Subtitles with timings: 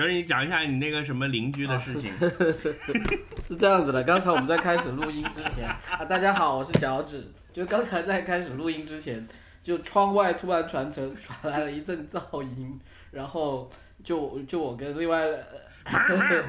[0.00, 2.10] 小李，你讲一下你那个什么邻居的事情。
[3.46, 7.30] 是这样子的，刚才我们在开始录音之前啊，大家好，我是脚趾。
[7.52, 9.28] 就刚才在开始录音之前，
[9.62, 13.68] 就窗外突然传成传来了一阵噪音，然后
[14.02, 16.40] 就就我跟另外另外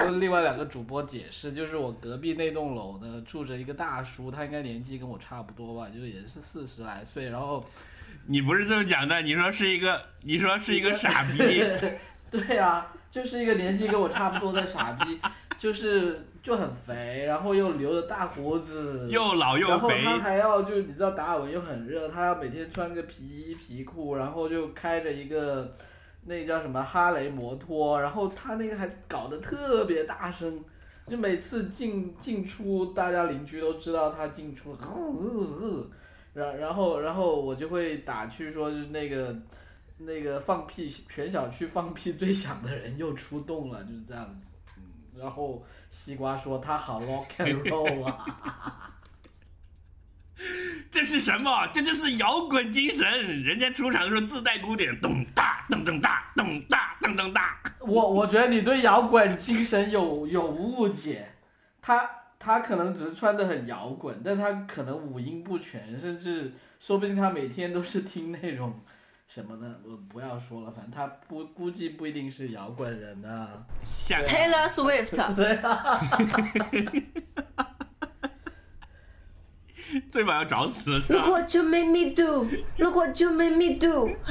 [0.04, 7.62] 跟另外两个主播解释，就是我隔壁那栋楼呢住着一个大叔，他应该年纪跟我差不多吧，就是也是四十来岁，然后
[8.30, 11.64] 你不是这么讲的，你说是一个，你说是一个傻逼。
[12.30, 15.18] 对啊，就是一个年纪跟我差不多的傻逼，
[15.56, 25.74] 就是就很肥，然后又留着大胡子，又老又然后肥，他还要就你知道达尔文又很热，他要每天穿个皮衣皮裤，然后就开着一个
[26.26, 30.62] 那叫什么哈雷摩托，然后他那个还搞得特别大声，
[31.06, 35.86] 就每次进进出，大家邻居都知道他进出，呃呃呃，
[36.38, 39.36] 然然后然后我就会打趣说，就是那个
[39.96, 44.46] 那个放屁全小区放屁最响的人又出动了，就是这样子。
[44.76, 44.82] 嗯，
[45.18, 48.94] 然后西瓜说他好 rock and roll 啊。
[50.92, 51.66] 这是什么？
[51.74, 53.42] 这就是摇滚精神。
[53.42, 57.60] 人家出场的时候自带鼓点，咚哒咚咚哒咚哒咚咚哒。
[57.80, 61.28] 我我觉得你对摇滚精神有有误解，
[61.82, 68.80] 他他可能只是穿的很摇滚，但他可能五音不全，甚至说不定他每天都是听那种
[69.26, 73.66] 什么的，我不要说了，反正他不估计不一定是摇滚人啊。
[73.84, 76.00] 下 Taylor Swift， 对啊，
[80.10, 82.44] 最晚要找死是 Look 吧？what you made me do.
[82.78, 84.14] Look what you made me do.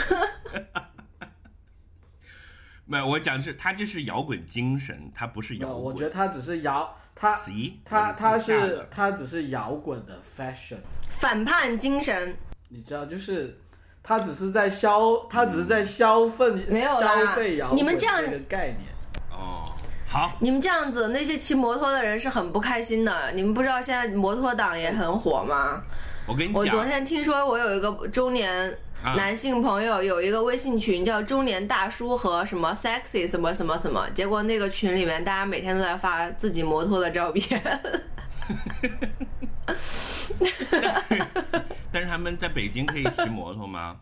[2.86, 5.82] 没有，我讲的是他这是摇滚精神，他不是摇滚。
[5.84, 7.40] 我觉得他只是摇他
[7.84, 10.78] 他他是是他只是摇滚的 fashion，
[11.10, 12.36] 反叛精神，
[12.70, 13.58] 你知道，就是
[14.04, 18.82] 他只是在消他只是在消费没有啦消费摇滚你们这样个概念。
[19.32, 19.70] 哦，
[20.08, 23.32] 好，你们这样子，那些骑摩托的人是很不开心的。
[23.34, 25.82] 你们不知道现在摩托党也很火吗？
[26.28, 37.62] 我跟你我昨，天听说，我有一个中年啊男性朋友有一个微信群叫“中年大叔”和什么 “sexy” 什么什么什么，结果那个群里面大家每天都在发自己摩托的照片。
[41.92, 43.98] 但是他们在北京可以骑摩托吗？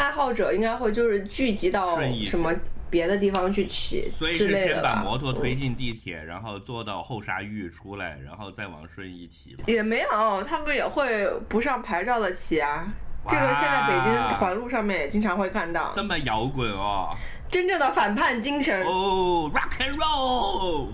[0.00, 2.50] 爱好者应该会就是聚集到什么
[2.88, 5.02] 别的地方去骑所以是先把。
[5.04, 9.54] 摩托推进地铁，然后坐到后沙峪出来，然后再往顺义骑。
[9.66, 12.88] 也没有，他们也会不上牌照的骑啊。
[13.28, 17.14] 这个现在北京环路上面也经常会看到，这么摇滚哦！
[17.50, 18.82] 真正的反叛精神。
[18.82, 20.86] 哦，rock and roll，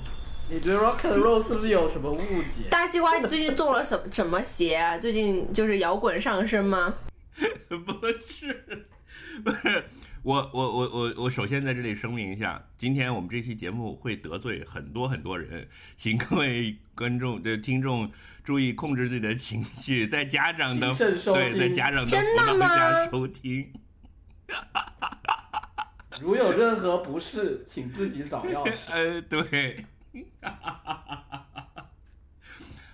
[0.50, 2.18] 你对 rock and roll 是不是有什么误
[2.50, 2.64] 解？
[2.68, 4.98] 大西瓜，你最近做了什什么鞋啊？
[4.98, 6.92] 最近就是摇滚上身吗？
[7.68, 7.92] 不
[8.28, 8.88] 是，
[9.44, 9.84] 不是。
[10.22, 18.10] 我我我我我首先在这里声明一下，今天我们这期节目会得罪很多很多人，请各位观众的听众
[18.42, 23.72] 注意控制自己的情绪，在家长的对，在家长的真的辅导下吗收听。
[26.20, 28.90] 如有任何不适，请自己找钥匙。
[28.90, 29.84] 呃，对。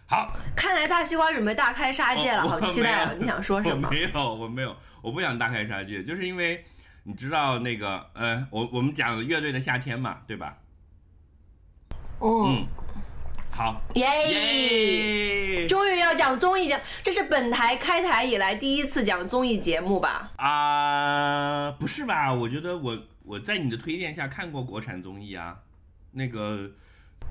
[0.06, 3.12] 好，看来大西瓜准备大开杀戒了，哦好期待啊！
[3.18, 3.90] 你想说什么我？
[3.90, 6.64] 没有，我没有，我不想大开杀戒，就是因为
[7.02, 10.56] 你知道那个，呃，我我们讲乐队的夏天嘛，对吧？
[12.20, 12.66] 嗯，嗯，
[13.50, 15.66] 好，耶！
[15.66, 20.30] 终于要讲综艺节，这是本台开台以来第一次讲综艺节目吧？
[20.36, 22.32] 啊、不是吧？
[22.32, 25.58] 我觉得我我在你的推荐下看过国产综艺啊，
[26.12, 26.70] 那个，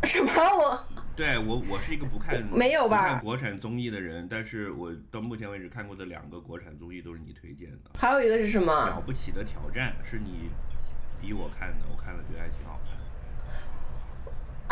[0.06, 0.32] 什么？
[0.34, 0.84] 我
[1.16, 8.74] 对我我是一个不看没有吧看国产综艺的人，但是我到目前为止看过的两个国产综艺都是你推荐的，还有一个是什《么？
[8.74, 10.50] 了不起的挑战》是你
[11.22, 12.92] 逼我看的，我看了觉得还挺好看。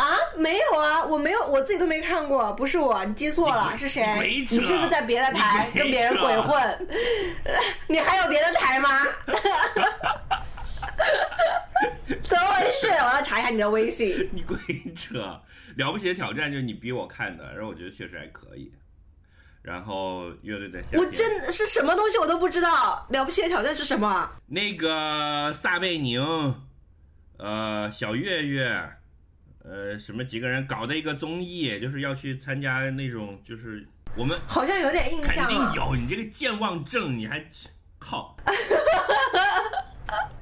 [0.08, 4.06] 啊，没有啊，我没有，我自己都没看过，不是我，你记错了，是谁？
[4.50, 6.88] 你是不是在别的台跟别人鬼混？
[7.88, 8.90] 你还有别的台吗？
[12.24, 12.88] 怎么回事？
[12.88, 14.30] 我要查一下你的微信。
[14.34, 14.58] 你鬼
[14.96, 15.42] 扯！
[15.76, 18.72] 了不起的挑战就是你逼我看的，然后我觉得确实还可以。
[19.62, 24.30] 然后乐队在夏天，我真的是什么东西我都不知道，了不起的挑战是什么？
[24.48, 26.22] 那个撒贝宁，
[27.38, 28.90] 呃，小岳岳，
[29.64, 33.86] 呃，什么几个人搞的一个综艺，就是要去参加那种，就是
[34.16, 35.48] 我们好像有点印象肯。
[35.48, 37.46] 定有，你这个健忘症，你还
[38.00, 38.36] 靠，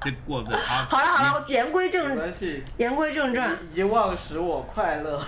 [0.02, 0.86] 别过分啊！
[0.88, 2.32] 好了好了，言归正传，
[2.76, 5.20] 言归正传，遗忘使我快乐。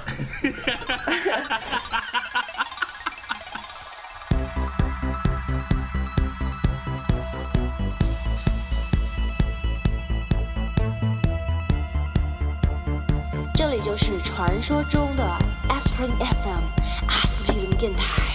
[13.57, 15.23] 这里就是传说中的
[15.69, 16.65] Aspirin FM
[17.07, 18.30] 阿司匹林电台。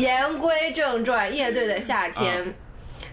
[0.00, 2.54] 言归正传，乐队的夏天。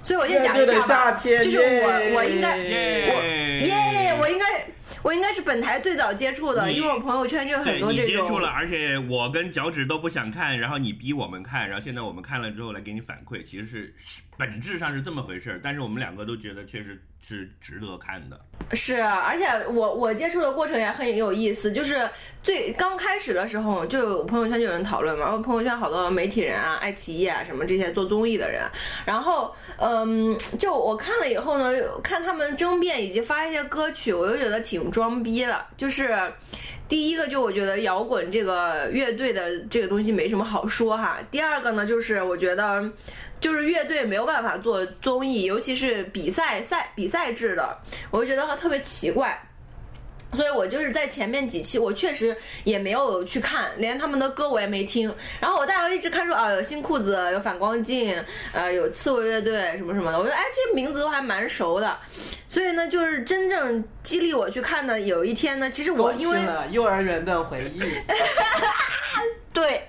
[0.03, 3.13] 所以我先讲一下吧，夏天，就是我我应该耶。
[3.13, 4.65] 我耶，我应该
[5.01, 8.05] 我应该是本台最早接触的，因为我朋友圈就有很多这种。
[8.05, 18.39] 接触了，而且我跟脚趾都不想看，然后你逼我们看，然后现在我们看了之后来给你反馈，其实是是本质上是这么回事儿，但是我们两个都觉得确实是值得看的。
[18.73, 22.09] 是，而且我我接触的过程也很有意思，就是
[22.43, 28.63] 最刚开始的时候，就有朋友圈就有人讨论嘛，然后朋友圈好多媒体人啊、爱奇艺啊什么这些做综艺的人，
[29.05, 31.71] 然后嗯，就我看了以后呢，
[32.03, 36.15] 看他们争辩以及发一些歌曲，我就觉得挺装逼的，就是。
[36.89, 41.19] 第一个就我觉得摇滚这个乐队的这个东西没什么好说哈。
[41.29, 42.81] 第二个呢，就是我觉得
[43.39, 47.77] 就是乐队没有办法做综艺，尤其是比赛赛比赛制的，
[48.11, 49.39] 我就觉得他特别奇怪。
[50.33, 52.35] 所以我就是在前面几期，我确实
[52.65, 55.11] 也没有去看，连他们的歌我也没听。
[55.39, 60.19] 然后我大概一直看说啊，有新裤子，有反光镜，呃，有刺猬乐队什么什么的。
[60.19, 61.97] 我觉得哎，这些名字都还蛮熟的。
[62.49, 67.81] 所以呢，就是真正激励我去看的，有一天呢，其实我因为了幼儿园的回忆。
[69.53, 69.81] 对，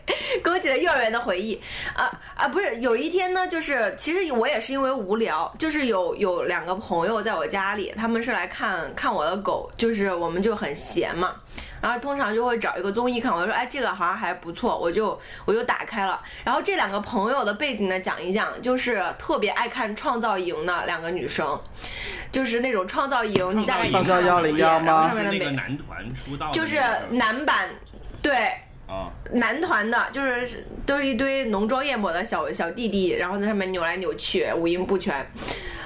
[0.42, 1.60] 勾起了幼儿园的回忆
[1.94, 2.48] 啊啊！
[2.48, 11.36] 不是，有一天呢，就是其实我也是因为无聊，就是有有两个朋友在我家里，他们是来看看我的狗，就是我们就很闲嘛，
[11.80, 21.60] 然后通常就会找一个综艺看，我就说哎这个好像还不错，我就我就打开了，然后这两个朋友的背景呢讲一讲，就是特别爱看创造营的两个女生，
[22.30, 26.80] 就是那种创造营，你大概已经创造看了101然后吗上面的那个男团出道就是
[27.10, 27.68] 男版，
[28.22, 28.32] 对。
[28.88, 35.14] 啊，男团的，就是都是一堆浓妆艳抹的小小弟弟，然后在上面扭来扭去，五音不全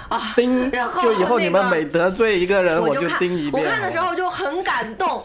[0.08, 0.32] 啊。
[0.36, 3.60] 叮，然后就以后你们那个每得罪一个人，我就我看叮一遍。
[3.60, 5.20] 我看的时候就很感动，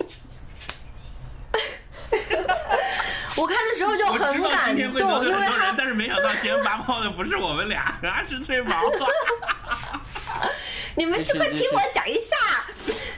[3.35, 8.81] 我看的时候就很感动，因为他，但是没想到今天发炮的不是我们俩， 而是翠毛。
[10.95, 12.35] 你们这快听我讲一下。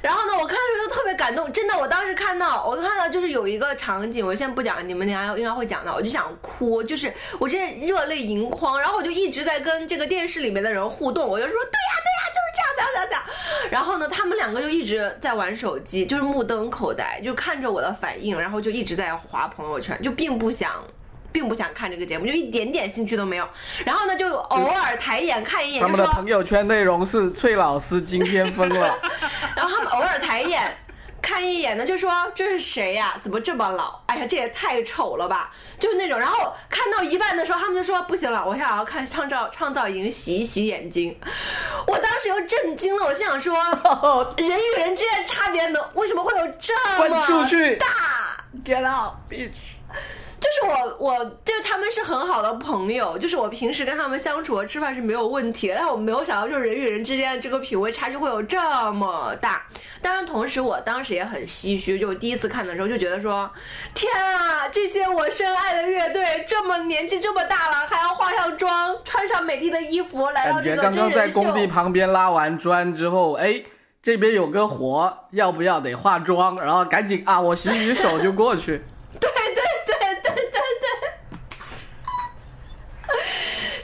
[0.02, 13.72] 然后呢，我看的时候就特别感动，真的，我当时看到，我看到就是有一个场景，我先不讲，你们俩应该会讲到，我就想哭，就是我真的热泪盈眶，然后我就一直在跟这个电视里面的人互动，我就说对呀对呀，就是这样这样这样这样。
[13.72, 20.72] 然后呢，他们两个就一直在玩手机，就是目瞪口呆，就看着我的反应，然后就一直在划朋友圈，就并不想。
[21.32, 23.48] 并不想看这个节目，就一点点兴趣都没有。
[23.86, 28.98] 然后呢，就偶尔抬眼看一眼，就说他们的朋友圈内容是翠老师今天疯了，
[29.56, 30.76] 然后他们偶尔抬眼
[31.30, 33.16] 看一眼呢，就说这是谁呀？
[33.22, 34.02] 怎么这么老？
[34.08, 35.54] 哎呀，这也太丑了吧！
[35.78, 36.18] 就是那种。
[36.18, 41.16] 然后看到一半的时候，他们就说不行了，我想要看创造 创造营洗一洗眼睛。
[41.86, 43.56] 我当时又震惊了，我心想说，
[44.38, 47.08] 人与人之间差别能为什么会有这么
[47.78, 47.86] 大
[48.66, 49.78] ？，get out bitch。
[50.40, 58.60] 就是我，我就是他们是很好的朋友，就是我平时跟他们相处和吃饭是没有问题的，但我没有想到，就是人与人之间的这个品味差距会有这
[58.94, 59.66] 么大。
[60.02, 63.52] 当然，同时我当时也很唏嘘，就第一次看的时候就觉得说，
[63.94, 71.28] 天啊，这些我深爱的乐队这么年纪这么大了，还要化上妆，穿上美丽的衣服来到这个觉刚刚在。
[71.30, 73.62] 工地旁边拉完砖之后，哎，
[74.02, 76.56] 这边有个活，要不要得化妆？
[76.58, 78.82] 然后赶紧啊，我洗洗手就过去。
[79.20, 80.70] 对对对对对对，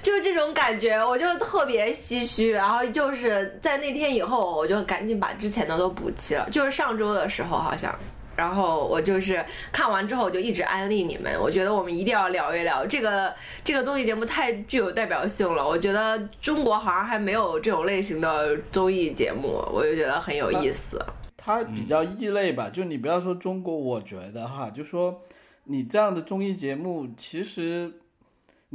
[0.01, 2.51] 就是这这种感觉，我就特别唏嘘。
[2.51, 6.45] 然后就是在那天以后，我就赶紧把之前的都补齐了。
[6.51, 7.97] 就是上周的时候好像。
[8.35, 11.39] 然后我就是看完之后，我就一直安利你们。
[11.41, 15.65] 我觉得我们一定要聊一聊这个这个综艺节目，太具有代表性了。
[15.65, 21.01] 我觉得中国好像还没有这种类型的综艺节目，我就觉得很有意思。
[21.37, 25.21] 它比较异类吧，就你不要说中国，我觉得哈，就说
[25.63, 27.89] 你这样的综艺节目，其实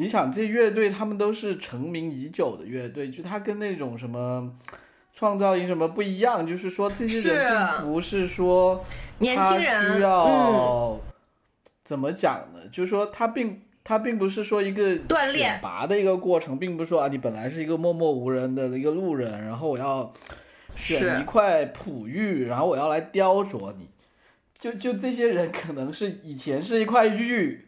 [0.00, 4.50] 你想这乐队他们都是成名已久的乐队，就他跟那种什么
[5.12, 8.82] 创造营什么不一样，就是说这些人并不是说
[9.18, 11.00] 年他轻人，需要、嗯，
[11.84, 12.60] 怎么讲呢？
[12.72, 13.60] 就是说他并。
[13.82, 20.12] 他并不是说一个锻炼选拔的一个过程，并不是说啊，你本来是一个默默无人的一个路人，然后我要
[20.76, 23.88] 选一块璞玉，然后我要来雕琢你。
[24.54, 27.66] 就就这些人可能是以前是一块玉，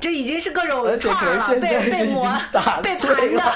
[0.00, 2.30] 这已经是各种串儿了，被被磨、
[2.82, 3.34] 被盘。
[3.34, 3.52] 的，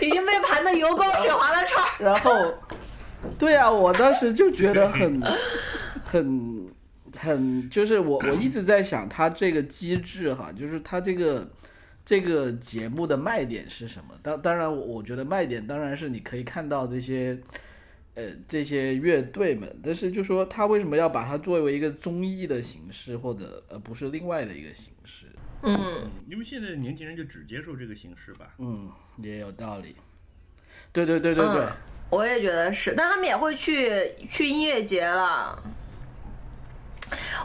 [0.00, 1.90] 已经被盘的油光水滑的串儿。
[1.98, 2.54] 然后，
[3.38, 5.20] 对啊，我当时就觉得很
[6.04, 6.68] 很
[7.18, 11.50] 很，就是我我一直在想他这个机制哈，就是他这个
[12.04, 14.14] 这个节目的卖点是什么？
[14.22, 17.38] 当当然我，我觉得卖点当然是你可以看到这些。
[18.14, 25.24] 呃，这些乐队们，但是就说他为什么要把它作为一个综艺的形式，或者呃不是另外的一个形式？
[25.62, 28.54] 嗯，因为现在年轻人就只接受这个形式吧。
[28.58, 29.96] 嗯，也有道理。
[30.92, 31.72] 对对对对对，嗯
[32.10, 35.58] 我也觉得是，但他们也会去去音乐节了。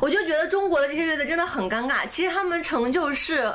[0.01, 2.05] 我就觉得中国的这些乐队真的很尴尬。
[2.07, 3.53] 其实他们成就是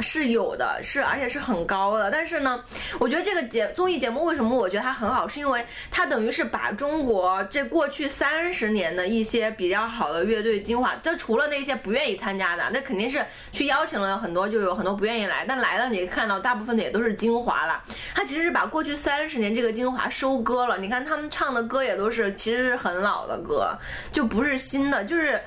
[0.00, 2.10] 是有的，是而且是很高的。
[2.10, 2.62] 但是呢，
[2.98, 17.82] 我觉得这个节综艺节目为什么我觉得它很好，是因为它等于是把中国这过去三十年的一些比较好的乐队精华，就除了那些不愿意参加的，那肯定是去邀请了很多，就有很多不愿意来，但来了你看到大部分的也都是精华了。
[18.14, 20.76] 它其实是把过去三十年这个精华收割了。
[20.76, 23.70] 你看他们唱的歌也都是其实是很老的歌，
[24.12, 25.40] 就不是新的，就是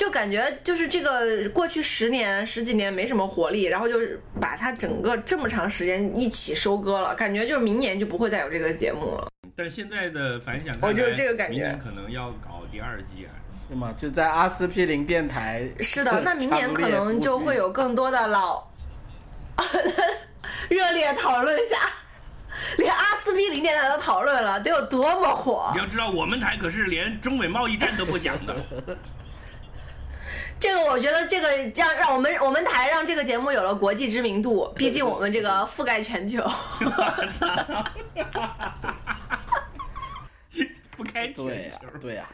[0.00, 9.28] 就感觉就是这个过去十年十几年没什么活力，然后就是把它整个这么长时间一起收割了，感觉就是明年就不会再有这个节目了。
[9.54, 13.28] 但是现在的反响，我就是这个感觉明年可能要搞第二季啊。
[13.68, 13.94] 是吗？
[13.98, 15.68] 就在阿司匹林电台。
[15.80, 18.66] 是的， 那明年可能就会有更多的老
[20.70, 21.76] 热烈讨论下。
[22.78, 25.78] 连阿司匹林电台都讨论了，得有多么火你！
[25.78, 28.56] 要知道，我们台可是连中美贸易战都不讲的。
[30.60, 36.44] 这个我觉得这个让让我们我们台让这个节目有了国际知名度， 毕竟我们这个覆盖全球。
[40.96, 42.28] 不开对呀、全球，对呀、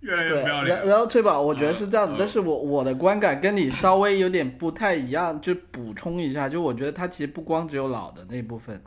[0.00, 0.42] 越来越对。
[0.42, 0.88] 不要脸然。
[0.88, 8.82] 然后翠宝，我觉得是这样子，嗯但是我我的观感跟你稍微有点不太一样，就补充一下，就我觉得它其实不光只有老的那部分。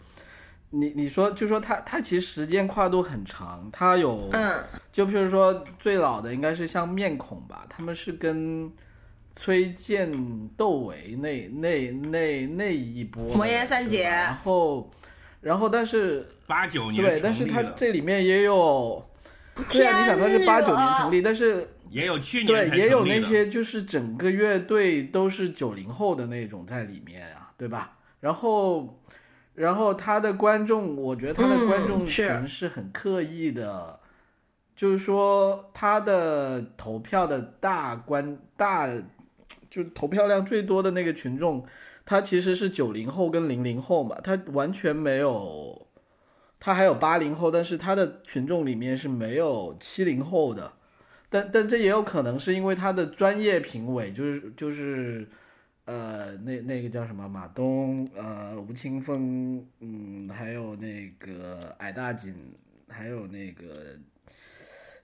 [0.71, 8.69] 你你说就说它它其实时间跨度很长，它有嗯，就比如说最老的应该是像面孔吧，他们是跟
[9.35, 10.11] 崔健、
[10.57, 14.91] 窦唯那那那那一波的魔岩三杰然后
[15.41, 19.05] 然后但是八九年对，但是它成立的这里面也有，
[19.69, 27.97] 对啊，你想它是八九年成立，但是也有去年对也有那些就是整个乐队都是九零后的那种在里面啊，对吧？
[28.19, 28.99] 然后
[29.55, 33.99] 然后他的观众，我觉得他的嗯观众群是很刻意的，
[34.75, 38.87] 就是说他的投票的大观大，
[39.69, 41.65] 就投票量最多的那个群众，
[42.05, 45.87] 他其实是九零后跟零零后嘛，他完全没有，
[46.59, 50.73] 他还有八零后，但是他的群众里面是没有七零后的，
[51.29, 55.27] 但但这也有可能是因为他的专业评委就是就是。
[55.85, 62.33] 呃，那那个叫什么马东，呃，吴青峰，嗯，还有那个矮大紧，
[62.89, 63.95] 还有那个，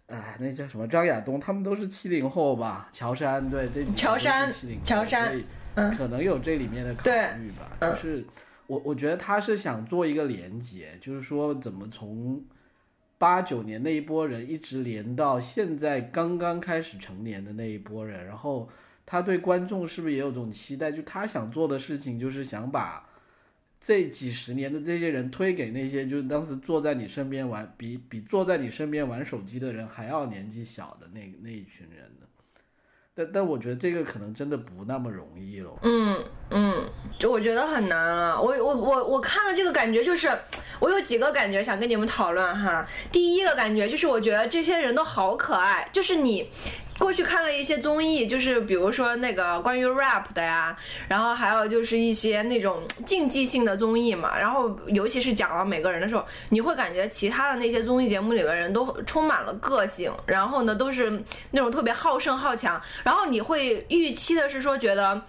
[0.07, 2.89] 啊，那叫什么张亚东，他们都是七零后吧？
[2.91, 4.51] 乔杉，对，这乔杉
[4.83, 5.39] 乔杉
[5.75, 7.03] 嗯可能有这里面的考
[7.37, 7.77] 虑吧。
[7.79, 8.25] 嗯就是
[8.65, 12.43] 我我觉得他是想做一个连接，就是说怎么从
[13.19, 18.67] 八九年那一波人一直连到现在刚刚开始成年的那一波人，然后
[19.11, 20.89] 他对观众是不是也有种期待？
[20.89, 23.05] 就他想做的事情就是想把
[23.77, 32.27] 这几十年的这些人推给那些就是当时坐在你身边玩比比坐在你身边玩手机的人还要年纪小的那那一群人的。
[33.13, 35.77] 但但我觉得这个可能真的不那么容易了。
[35.81, 36.89] 嗯嗯，
[37.19, 38.41] 就我觉得很难了。
[38.41, 40.29] 我我我我看了这个感觉就是，
[40.79, 42.87] 我有几个感觉想跟你们讨论哈。
[43.11, 46.49] 第一个感觉就是，我觉得这些人都好可爱，就是你。
[47.01, 50.77] 过去看了一些综艺，就是比如说那个关于 rap 的呀，
[51.07, 65.19] 然后还有就是一些那种竞技性的综艺嘛，然后尤其是讲了每个人的时候，你会感觉其他的那些综艺节目里的人都充满了个性，然后呢都是那种特别好胜好强，然后你会预期的是说觉得。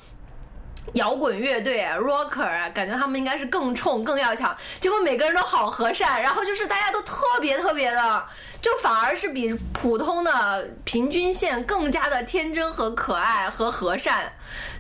[0.95, 8.25] 摇滚乐队啊 rocker 啊，感觉他们应该是更冲、更要强，结果每个人都好和善，然后就是大家都特别特别的，
[8.61, 14.31] 就反而是比普通的平均线更加的天真和可爱和和善，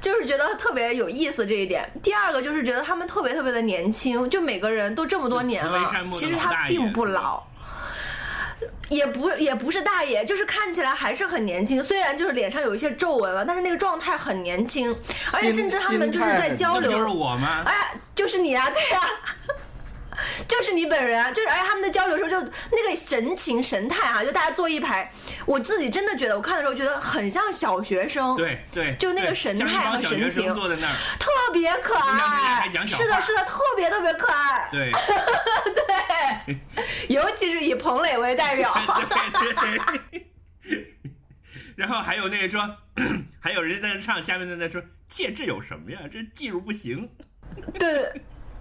[0.01, 1.91] 就是觉得特别有意思这一点。
[2.03, 7.43] 第二个就是觉得他们特别特别的年轻，就每个人都这么多年了其实他并不老。
[8.93, 14.95] 也不也不是大爷，就是看起来还是很年轻，虽然就是脸上有一些皱纹了，但是那个状态很年轻，
[15.33, 17.63] 而且甚至他们就是在交流，就是我吗？
[17.65, 19.09] 哎，就是你啊，对啊。
[20.49, 25.11] 就是你本人啊，就是而且他们在交流的时候就那个神情神态啊，就大家坐一排，
[25.47, 34.69] 我自己真的觉得，我看的时候觉得很像小学生，对对，就那个神态和神情坐在那儿，特别可爱是的，是的，特别特别可爱。
[34.71, 34.93] 对
[36.47, 36.59] 对，
[37.09, 38.73] 尤其是以彭磊为代表。
[39.41, 40.27] 对对。
[41.77, 42.61] 然后还有那个说，
[43.41, 46.01] 还有人在那唱，下面在那说，切，这有什么呀？
[46.13, 47.09] 这技术不行。
[47.79, 48.13] 对，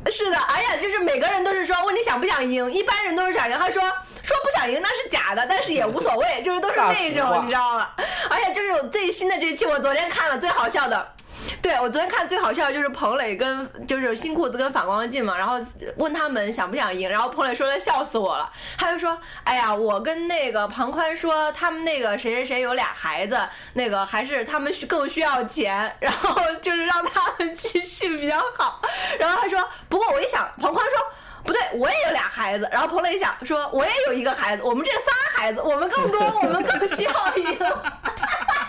[0.09, 3.81] 是的，哎呀，就是每个人都是说问你想不想赢，一般人都是想赢，他说
[4.23, 7.89] 说不想赢那是假的，但是也无所谓，就是都是那种，你知道吗？
[8.29, 11.13] 而且就是有最新的这一期，我昨天看了最好笑的。
[11.61, 15.59] 对我昨天看最好笑的就是彭磊跟就是新裤子跟反光镜嘛，然后
[15.97, 23.39] 问他们想不想赢，然后彭磊说的笑死我了，他就说，哎呀，我跟那个庞宽说他们那个谁谁谁有俩孩子，
[23.73, 28.81] 那个还是他们需更需要钱，然后就是让他们继续比较好，
[29.19, 30.99] 然后他说，不过我一想，庞宽说。
[31.43, 32.69] 不对，我也有俩孩子。
[32.71, 37.57] 然后彭磊想说，我也有一个孩子，我们这仨孩子，我们更多，我们更需要赢。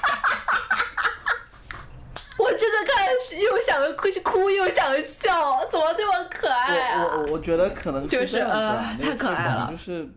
[2.43, 3.07] 我真的看
[3.41, 7.05] 又想哭哭又想笑，怎么这么可爱啊？
[7.05, 10.09] 我我我觉得可能就是太可爱了就是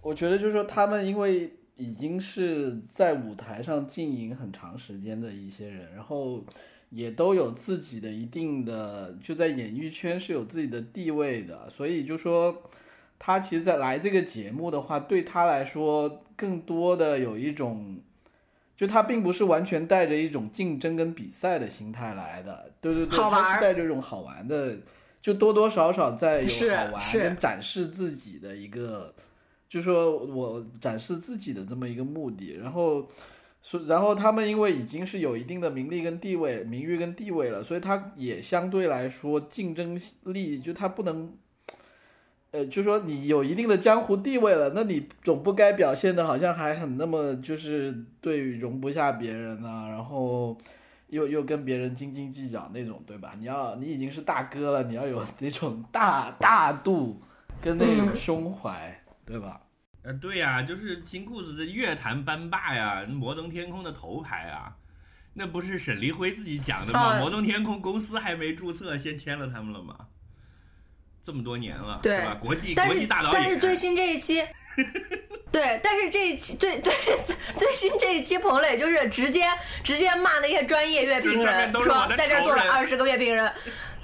[0.00, 6.44] 我觉得就是说他们因为已经是在舞台上经营很长时间的一些人，然后
[6.90, 12.62] 也都有自己的一定的就在演艺圈是有自己的地位的，所以就说
[13.20, 18.00] 他其实，在来这个节目的话，对他来说更多的有一种。
[18.82, 24.76] 就他并不是完全带着一种竞争跟比赛的心态来的，对对对，好玩儿他是带着一种好玩的，
[25.20, 29.14] 就多多少少在有好玩跟展示自己的一个，
[29.68, 33.08] 就说我展示自己的这么一个目的，然后，
[33.60, 41.32] 所然后他们因为已经是有一定的名利跟地位、名誉跟地位了，所以他也相对来说竞争力就他不能。
[42.52, 50.56] 呃，就说你有一定的江湖地位了，那你总不该表现的好像还很那么就是对容不下别人啊，然后
[51.08, 53.34] 又又跟别人斤斤计较那种，对吧？
[53.38, 57.22] 你要你已经是大哥了，你要有 那种大大度
[57.62, 59.60] 跟那种嗯胸怀，对吧？
[60.02, 64.76] 呃，对呀、就是金裤子的乐坛班霸呀，摩登天空的头牌啊，
[65.32, 67.00] 那不是沈黎辉自己讲的吗？
[67.00, 69.96] 啊摩登天空公司还没注册，先签了他们了吗？
[71.24, 72.36] 这么多年了，对吧？
[72.40, 74.44] 国际国际大导演，但是最新这一期，
[75.52, 76.92] 对，但是这一期最最
[77.56, 79.46] 最新这一期，彭磊就是直接
[79.84, 83.46] 直接骂那些专业乐评人，说在这儿坐了二十个乐评人，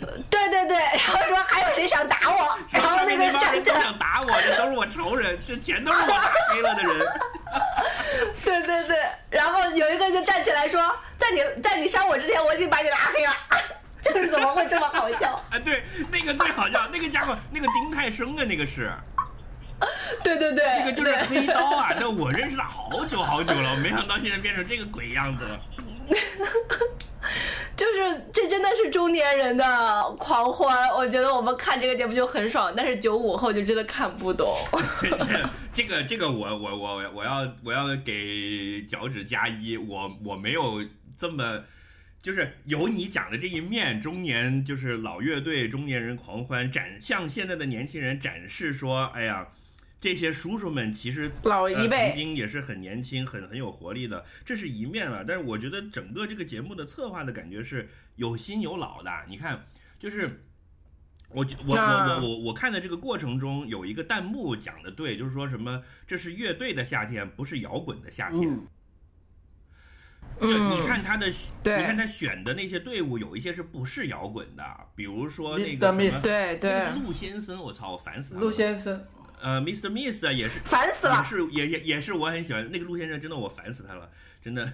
[0.00, 7.07] 呃对对对，然后说还有谁想打我， 然后那个人站起来，想打我，这都是我仇人，这全都是我打黑了的人。
[8.44, 8.96] 对对对，
[9.31, 10.81] 然后有一个就站起来说，
[11.18, 13.33] 在你在你伤我之前，我已经把你拉黑了，
[14.14, 15.42] 就是怎么会这么好笑？
[15.51, 18.90] 啊， 对，那个最好笑，那个家伙，那个丁太升啊，那个是，
[20.25, 25.44] 对 对对，这个就是对黑刀啊， 那我认识他好久好久了，我没想到现在变成这个鬼样子。
[27.77, 34.57] 就是这真的是中年人的狂欢，我觉得我们看这个节目就很爽，但是九五后就真的看不懂。
[35.01, 35.11] 这
[35.73, 40.83] 这个这个我我我我要我要给脚趾加一，我我没有
[41.16, 41.62] 这么。
[42.20, 49.48] 就是有你讲的这一面，中年就是老乐队，中年人狂欢，展向现在的年轻人展示说，哎呀，
[50.00, 55.24] 这些叔叔们其实老一辈呃、曾经也是很年轻、很很有活力的，这是一面了。
[55.24, 59.11] 但是我觉得整个这个节目的策划的感觉是有新有老的。
[59.28, 59.66] 你看，
[59.98, 60.44] 就是
[61.31, 68.48] 我我我我我我看的这个过程中，有一个弹幕讲的对，就是说什么这是乐队的夏天，不是摇滚的夏天。
[68.48, 68.66] 嗯，
[70.40, 71.27] 就嗯你看他的，
[71.62, 71.79] 对。
[71.79, 74.62] 你看他选的那些队伍，有一些是不是摇滚的，
[74.94, 78.44] 比如说那个什么对对那个陆先生，我操，我烦死他了。
[78.44, 79.05] 陆先生，
[79.40, 79.90] 呃，Mr.
[79.90, 84.09] Miss 啊，也是烦死了，是也也也是我很喜欢那个陆先生，真的我烦死他了，
[84.40, 84.72] 真的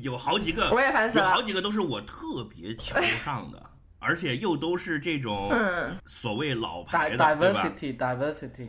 [0.00, 3.62] 有好几个，我也烦死了有好几个都是我特别瞧不上的，
[3.98, 5.98] 而且又都是这种嗯。
[6.06, 8.68] 所谓老牌的，对吧？diversity diversity，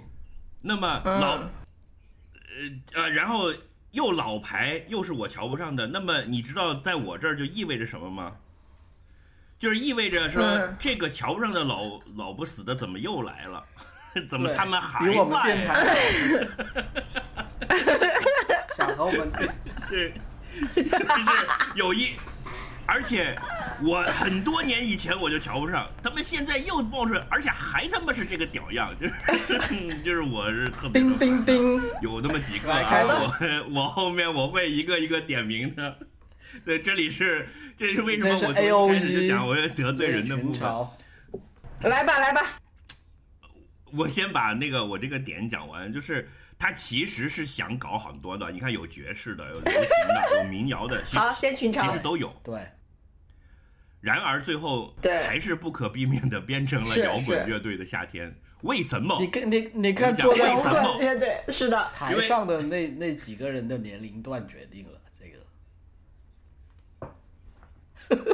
[0.62, 1.20] 那么嗯。
[1.20, 1.50] 老，呃
[2.94, 3.52] 呃，然后
[3.94, 8.32] 又老牌又是我瞧不上的，那么你知道在我这儿就意味着什么吗？
[9.60, 13.64] 就是意味着说、嗯这个瞧不上的老老不死的怎么又来了？
[14.28, 15.74] 怎么他们还比我们电在？
[15.74, 15.96] 台
[18.76, 19.32] 想和我们
[19.90, 20.14] 对，
[20.76, 22.14] 就是有一，
[22.86, 23.34] 而且
[23.86, 29.14] 我很多年以前我就瞧不上，他们现在又冒出来，而且还他妈是这个屌样，就是
[30.04, 35.98] 就是我是特别叮叮叮，有那么几个啊，我我后面我会一个一个点名的。
[36.64, 40.70] 对，这里是这是为什么我从一开始就讲我要得罪人的部分。
[41.90, 42.60] 来吧来吧，
[43.92, 52.00] 我先把那个我这个点讲完，就是他其实是想搞很多的，你看有爵士的，有流行的，有民谣的，其好，先群嘲其实。
[52.04, 52.34] 都有。
[52.44, 52.66] 对，
[54.04, 58.36] 然而最后对还是不可避免的变成了摇滚乐队的夏天。
[58.64, 59.28] 为什么你？
[59.28, 65.26] 看你你看我讲坐在为什么 乐队 是的，台上的那那几个人的年龄段决定了这
[68.20, 68.26] 个。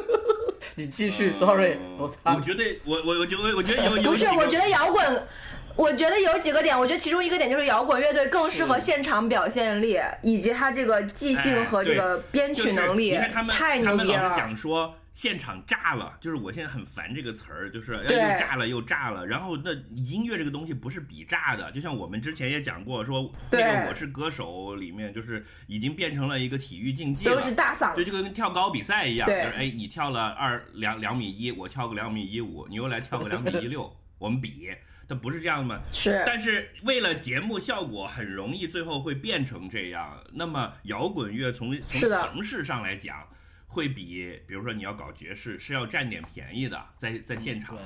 [0.73, 5.27] 你继续，sorry，嗯我操我，觉得我我我觉得我觉得有有不是，我觉得摇滚。
[5.75, 14.35] 我觉得有几个点，我觉得其中一个点就是摇滚乐队更适合现场表现力，以及他这个即兴和这个编曲能力，就是、你看他们太他们老是牛逼了。
[14.35, 19.25] 讲说现场炸了，就是我现在很烦这个词儿，就是又炸了又炸了。
[19.25, 27.41] 然后那音乐这个东西不是比炸的，就像我们之前也讲过，说那对个《我是歌手》里面就是已经变成了一个体育竞技了都。
[27.41, 34.69] 是大嗓就这个跟跳高比赛一样，就是哎，你跳了二两两米一，我跳个两米一五，你又来跳个两米一六， 我们比，
[35.07, 35.81] 它不是这样的吗？
[35.91, 40.23] 是但是为了节目效果，很容易最后会变成这样。
[40.33, 43.27] 那么摇滚乐从从形式上来讲，
[43.69, 47.77] 会比比如说你要搞爵士是要占点便宜的，在在现场。
[47.77, 47.85] 对，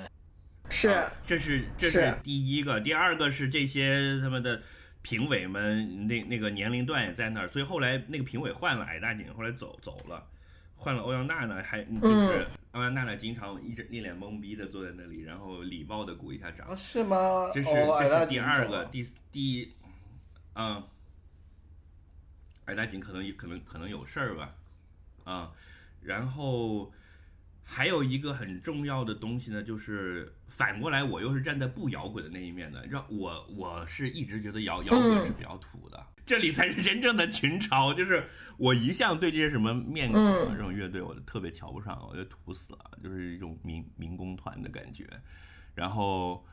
[0.70, 4.64] 是啊这是这是是第一个，第二个是这些他们的
[5.02, 10.26] 评委们那那个年龄段也在那儿，所以后来那个评委换了，矮大紧后来走走了，
[10.78, 17.52] 换了欧阳娜娜，还嗯就是欧阳娜娜经常一直一脸懵逼的坐在那里，然后礼貌的鼓一下掌啊，是吗？
[17.54, 19.74] 这是、哦这是第二，个，第第，
[20.56, 20.82] 嗯，
[22.66, 24.56] 矮大紧可能可能可能有事儿吧，
[25.26, 25.52] 啊、
[26.04, 26.92] 然后
[27.64, 36.08] 还有一个很重要的东西呢，就是反过来我又是站在不摇滚的那一面的，让我我是一直觉得摇摇滚嗯是比较土的。
[36.26, 38.26] 这里才是真正的群嘲，就是
[38.58, 45.06] 我一向对这些什么面孔啊、嗯这种乐队，我特别瞧不上，我觉得土死了，就是一种民民工团的感觉。
[45.76, 46.46] 然后，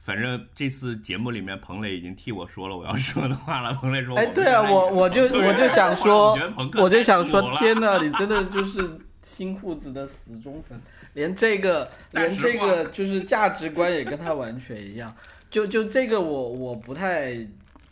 [0.00, 3.72] 反正这次节目里面，彭磊已经替我说了我要说的话了。
[3.78, 6.36] 彭磊说：“哎，对啊，我我就我就 想说
[6.78, 10.80] 我就想说天哪， 你真的就是新裤子的死忠粉，
[11.12, 15.14] 连这个连这个就是价值观也跟他完全一样。
[15.50, 17.34] 就就这个我我不太，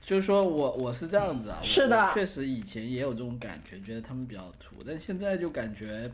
[0.03, 6.11] 就是说我我是这样子啊，是的我确实以前也有这种感觉，觉得他们比较土，但现在就感觉。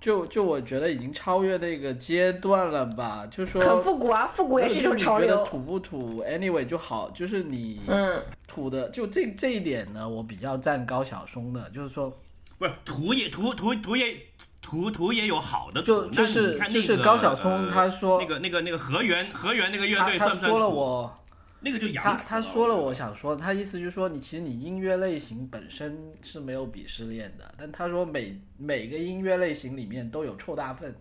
[0.00, 5.28] 就就我觉得已经超越那个阶段了吧，就说很复古啊，复古也是一种潮流。
[5.28, 12.16] 觉得土不土？Anyway 就好，就是你嗯，土的，就这这一点呢，我比较赞高晓松的，就是说，
[12.58, 14.16] 不是土也土土土也
[14.60, 21.17] 土土也有好的就就是那个就是高晓松呃他说那个那个那个河源河源那个乐队算不算说了土我，
[21.60, 30.94] 那个就他养死他说了我想说，他意思就是说你其实你音乐类型本身是没有鄙视链的，但他说每每个音乐类型里面都有臭大粪。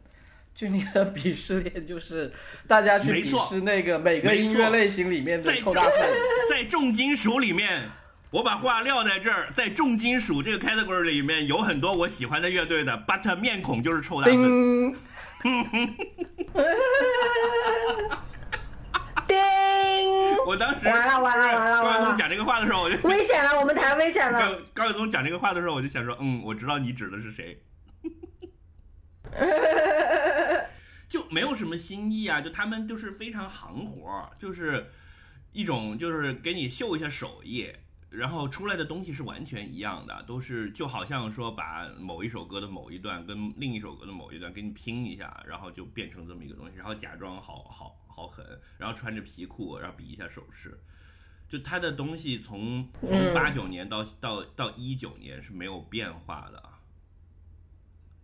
[0.56, 2.34] 就你的鄙视链就是
[2.68, 5.94] 大家去鄙视那个每个音乐类型里面的臭大粪，
[6.50, 7.88] 在重金属里面，
[8.32, 14.96] 我把话撂在这儿，在重金属这个 category 里面有很多我喜欢的乐队的，but 面孔就是臭大粪。
[20.48, 24.40] 我当时完了完了完了高晓松讲这个话的时候，我就危险了，我们谈危险了。
[24.40, 27.62] 高高晓松讲这个话的时候，我就想说，嗯，我知道你指的是谁。
[31.10, 34.90] 就没有什么新意啊，就他们就是非常行活，就是
[35.52, 37.70] 一种就是给你秀一下手艺，
[38.10, 48.46] 然后出来的东西是完全一样的，都是就好像说把某一首歌的某一段跟另一首歌的某一段给你拼一下，然后就变成这么一个东西，然后假装好好好狠，
[48.78, 50.80] 然后穿着皮裤，然后比一下手势。
[51.50, 56.80] 就他的东西从从嗯八九年到到到一九年是没有变化的啊，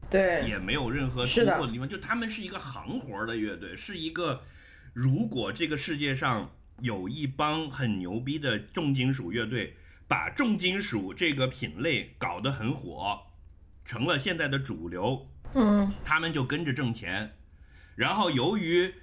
[0.10, 1.88] 对，也没有任何突破的地方。
[1.88, 4.43] 就他们是一个行活儿的乐队，是一个
[4.93, 9.75] 如果这个世界上有一帮很牛逼的重金属乐队，
[10.07, 13.19] 把重金属这个品类搞得很火，
[13.86, 17.36] 成了现在的主流，嗯，他们就跟着挣钱。
[17.95, 18.93] 然后由于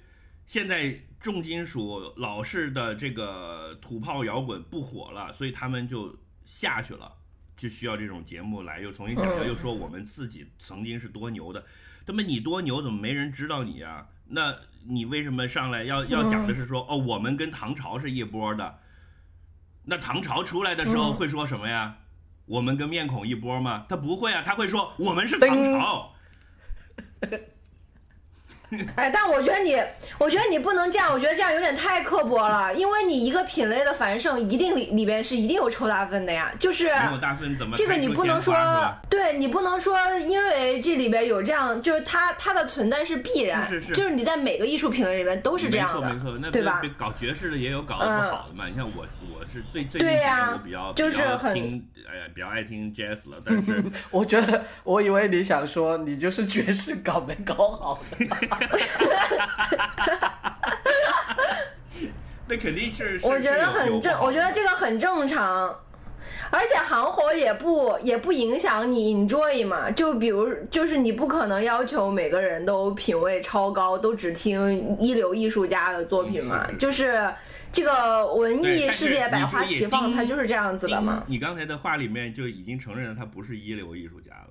[0.45, 7.11] 现在重金属老式的这个土炮摇滚不火了，所以他们就下去了，
[7.55, 11.65] 就需要这种节目来又重新讲又说我们自己曾经是多牛的。
[12.05, 14.07] 那么你多牛，怎么没人知道你啊？
[14.25, 14.53] 那
[14.87, 18.79] 你为什么上来要要讲的是说、哦，我们跟唐朝是一波的？
[19.85, 21.97] 那唐朝出来的时候嗯会说什么呀？
[22.45, 23.85] 我们跟面孔一波吗？
[23.87, 26.13] 他不会啊，他会说我们是唐朝。
[28.95, 29.75] 哎，但我觉得你，
[30.17, 38.55] 我觉得你不能这样，我觉得这样有点太刻薄了，因为你一个品类的繁盛，一定里里边是一定有抽大分的呀，就是没有大分怎么这个你不能说
[39.09, 46.81] 对你不能说，因为这里边有这样，就是它它的存在是必然，是是是就是你在每个艺术品类里边都是这样的，没错没错，那对吧？
[46.97, 48.65] 搞爵士的也有搞得不好的嘛。
[48.69, 58.60] 你像我，我是最最近对呀比较就是比较很听，哎呀，比较爱听 jazz 了，但是 我觉得，我以为你想说你就是爵士搞没搞好的。
[62.47, 65.75] 那肯定是，是我觉得很正，我觉得这个很正常。
[66.49, 77.33] 而且行活也不也不影响你 enjoy 嘛，就比如就是你不可能要求每个人都品味超高，都只听一流艺术家的作品嘛嗯是，就是
[77.71, 81.23] 这个文艺世界百花齐放，丁它就是这样子的嘛。
[81.25, 84.33] 丁你刚才的话里面就已经承认了他不是一流艺术家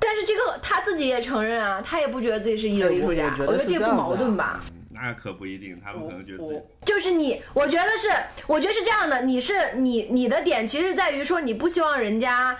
[0.00, 4.64] 但是这个他自己也承认啊，他也不觉得自己是一流艺术家哎，我我觉得我觉得这不矛盾吧？
[4.64, 8.08] 嗯那可不一定，他们可能觉得自己就是你，我觉得是，
[8.48, 12.58] 我觉得是这样的，你是你你的点其实在于说你不希望人家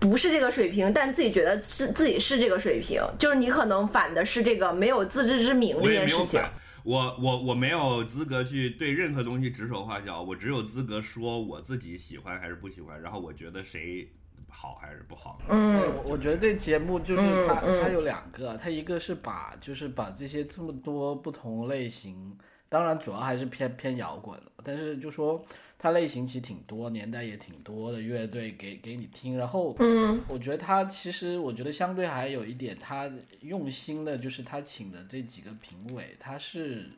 [0.00, 6.16] 不是这个水平，但自己觉得是自己是这个水平，就是你可能反的是这个没有自知之明这件事情。
[6.16, 6.50] 没有反，
[6.84, 14.08] 我我我没有资格去对任何东西指手画脚，我只有资格说我自己喜欢还是不喜欢，然后我觉得谁
[14.56, 15.40] 好还是不好。
[15.48, 22.38] 嗯我我觉得这节目就是它，它有两个，它一个是把就是把这些这么多不同类型，
[22.68, 25.44] 当然主要还是偏偏摇滚了，但是就说
[25.78, 36.88] 它类型其实挺多，年代也挺多的乐队给给你听，然后嗯我觉得他其实我觉得相对还有一点他用心的，就是他请的这几个评委，他是。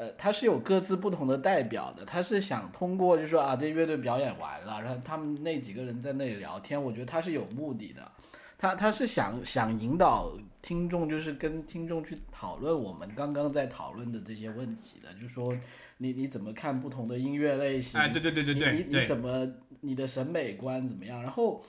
[0.00, 8.10] 呃，他是有各自不同的代表的，他是想通过就是说啊，这乐队表演完了，然后他们那几个人在那里聊天，我觉得他是有目的的，
[8.56, 10.32] 他他是想想引导
[10.62, 15.54] 听众，就是跟听众去讨论我们刚刚在讨论的这些问题的，就是说
[15.98, 18.00] 你你怎么看不同的音乐类型？
[18.00, 19.46] 哎，对对对对你你，怎么
[19.82, 21.22] 你的审美观怎么样？
[21.22, 21.62] 然后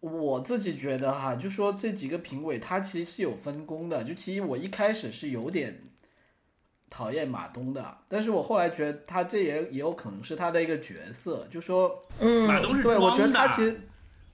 [0.00, 4.04] 我自己觉得哈，就说这几个评委他其实是有分工的。
[4.04, 5.82] 就其实我一开始是有点
[6.90, 13.80] 讨厌马东的，但是我后来觉得他这也也有可能是他的一个角色，就说嗯，马东是对我觉得，他其实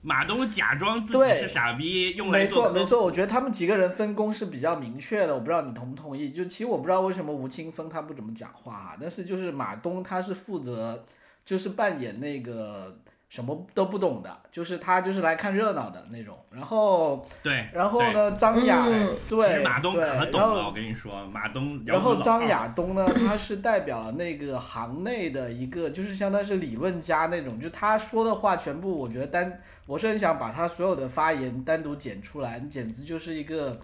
[0.01, 6.31] 马东假装自己是傻逼，用来没做没错没错，我觉得他们几个人分工是比较明确的，我不知道你同不同意。
[6.31, 11.03] 就其实我不知道为什么吴青峰他不怎么讲话哈，但是就是马东他是负责
[11.43, 12.95] 就是扮演那个
[13.35, 16.33] 什么都不懂的，就是他就是来看热闹的那种。
[16.49, 21.83] 然后对，然后呢，张亚、嗯对其实马东对可懂然后了，我跟你说，马东。
[21.85, 33.77] 然后张亚东呢，他是代表了那个行内的一个，就是相当于是理论家那种，就他说的话全部，我觉得单，我是很想把他所有的发言单独剪出来，简直就是一个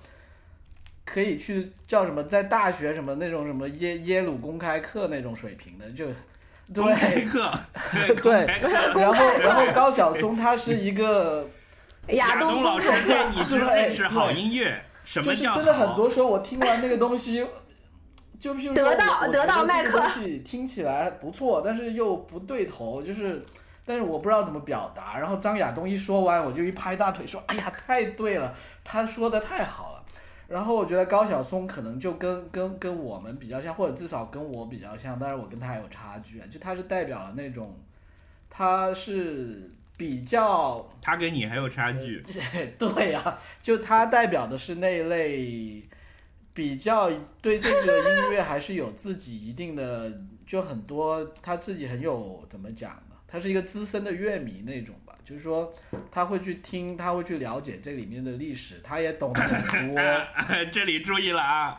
[1.03, 6.07] 可以去叫什么，在大学什么那种什么耶耶鲁公开课那种水平的，就
[6.73, 7.51] 对课，
[8.21, 8.45] 对
[8.99, 11.47] 然后然后高晓松他是一个。
[12.07, 17.45] 亚东东老师公带你知认识好音乐，什么叫就是真的很多时候我听完那个东西，
[18.39, 23.39] 就譬如说得到我我得到麦克这个东西听起来不错，但是又不对头，就是，
[23.85, 25.19] 但是我不知道怎么表达。
[25.19, 28.51] 然后张亚东一说完，我就一拍大腿说：“哎呀，太对了，
[28.83, 30.00] 他说的太好了。”
[30.51, 37.79] 然后我觉得高晓松可能就跟跟跟我们比较像，或者至少跟我比较像，但是我跟他有差距啊，就他是代表了那种，
[38.49, 42.21] 他是比较他跟你还有差距。
[42.77, 45.81] 对呀、就他代表的是那一类
[46.53, 47.09] 比较
[47.41, 50.11] 对这个音乐还是有自己一定的，
[50.45, 53.15] 就很多他自己很有怎么讲呢？
[53.25, 55.00] 他是一个资深的乐迷那种吧，
[55.31, 55.73] 就是说
[56.11, 60.03] 他会去听，他会去了解这里面的历史，他也懂得很多。
[60.73, 61.77] 这里注意了啊！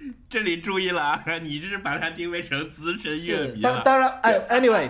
[0.30, 1.22] 这里注意了啊！
[1.42, 3.82] 你这是把他定位成资深乐，迷了。
[3.82, 4.88] 当当然，哎， anyway，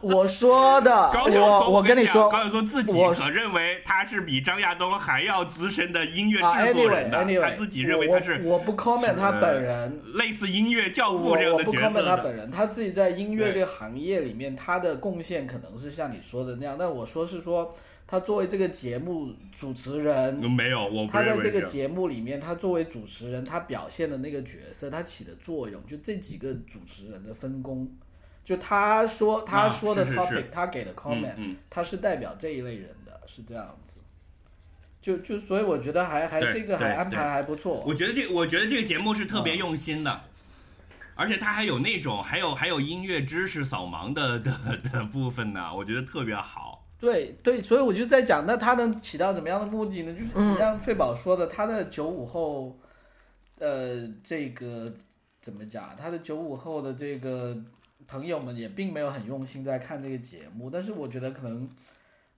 [0.00, 12.16] 我说的， 高晓我松，我跟你说，高晓松自己可认为他是比张亚东还要资深的音乐啊制作人的他自己认为他是我我不 comment 他呃本人，类似音乐教父这样我不的角色 comment 他。
[12.16, 17.76] 本人，他自己在音乐这个行业里面，他的贡献可能是像你说的那样，但我说是说，
[18.12, 27.90] 他作为这个节目主持人，没有，我不他在这个节目里面，他作为主持人，他表现的那个角色，他起的作用，就这几个主持人的分工，
[28.44, 33.96] 就他说他啊说的 topic，、是他给的 comment，、嗯嗯，他是代表这一类人的，是这样子。
[35.00, 37.82] 就就所以我觉得还还这个还安排还不错。
[37.86, 40.20] 我觉得这我觉得这个节目是特啊别用心的，
[41.14, 44.52] 而且他还有那种还有还有音乐知识扫盲的的
[44.92, 46.71] 的部分呢，我觉得特别好。
[47.02, 50.14] 对对，所以我就在讲，那它能起到怎么样的目的呢？
[50.14, 52.78] 就是嗯像翠宝说的，他的九五后，
[53.58, 54.94] 呃，这个
[55.40, 55.96] 怎么讲？
[55.96, 57.56] 他的九五后的这个
[58.06, 61.68] 朋友们也并没有很用心在看这个节目，但是我觉得可能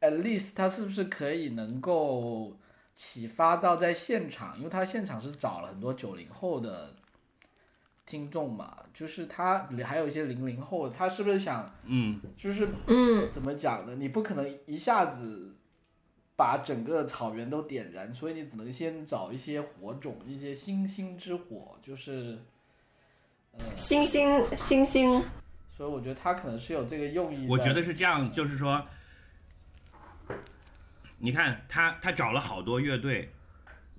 [0.01, 2.57] ，at least 他是不是可以能够
[2.95, 6.95] 启发到在现场，因为他现场是找了很多九零后的
[8.07, 13.97] 听众嘛，就是他还有一些零零后，他是不是想嗯，就是嗯，怎么讲呢？
[13.97, 15.57] 你不可能一下子
[16.37, 22.39] 把整个草原都点燃，所以你只能先找一些火种，一些星星之火，就是，
[23.59, 25.23] 呃，星星星星，
[25.77, 27.51] 所以我觉得他可能是有这个用意在。
[27.51, 28.85] 我觉得是这样，就是说，
[31.19, 33.33] 你看他他找了好多乐队，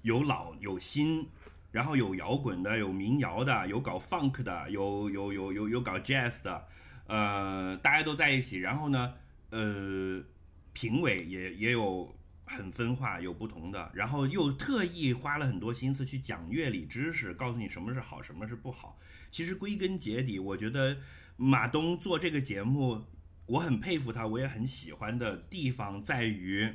[0.03, 1.27] 有老有新，
[1.75, 6.67] 然后有摇滚的，有民谣的，有搞 funk 的，有有有有有搞 jazz 的，
[7.05, 8.59] 呃，大家都在一起。
[8.59, 9.13] 然后呢，
[9.49, 10.23] 呃，
[10.71, 18.97] 评委也也有很分化，有不同的，然后又特意花了很多心思去讲乐理知识，告诉你什么是好，什么是不好。
[19.29, 20.95] 其实归根结底，我觉得
[21.35, 23.03] 马东做这个节目，
[23.47, 26.73] 我很佩服他，我也很喜欢的地方在于，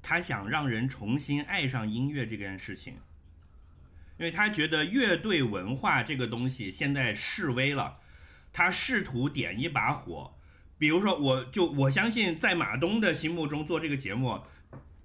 [0.00, 2.94] 他想让人重新爱上音乐这件事情，
[4.22, 7.96] 因为他觉得乐队文化这个东西现在示威了，
[8.52, 10.34] 他试图点一把火。
[10.78, 14.40] 比如说，我就我相信，在马东的心目中做这个节目，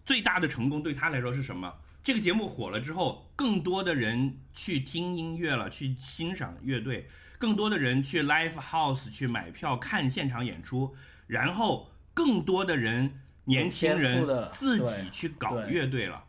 [0.05, 1.77] 最大的成功对他来说是什么？
[2.03, 16.25] 这个节目火了之后，更多的人去听音乐了，去欣赏乐队，更多的人去 live house 去买票看现场演出，然后更多的人年轻人自己去搞乐队了。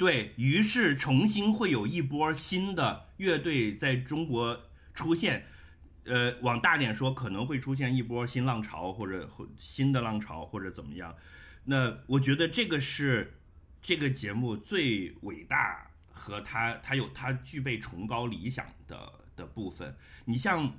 [0.00, 4.58] 对于是，重新会有一波新的乐队在中国
[4.94, 5.44] 出现。
[6.04, 11.14] 呃，往大点说，可能会出现一波新浪潮，或者新的浪潮，或者怎么样。
[11.64, 13.34] 那我觉得这个是
[13.82, 19.94] 这个节目最伟大和它它有它具备崇高理想的的部分。
[20.24, 20.72] 你像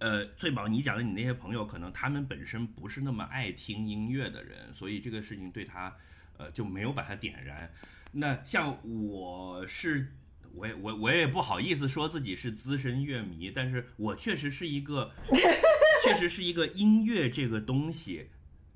[0.00, 5.94] 呃翠宝，你讲的你那些朋友，可能他们本身不是那么爱听音乐的人，所以这个事情对他
[6.36, 7.72] 呃就没有把它点燃。
[8.14, 10.12] 那像我是。
[10.56, 15.10] 我也我我也不好意思说自己是资深乐迷，但是我确实是一个，
[16.04, 18.28] 确实是一个音乐这个东西，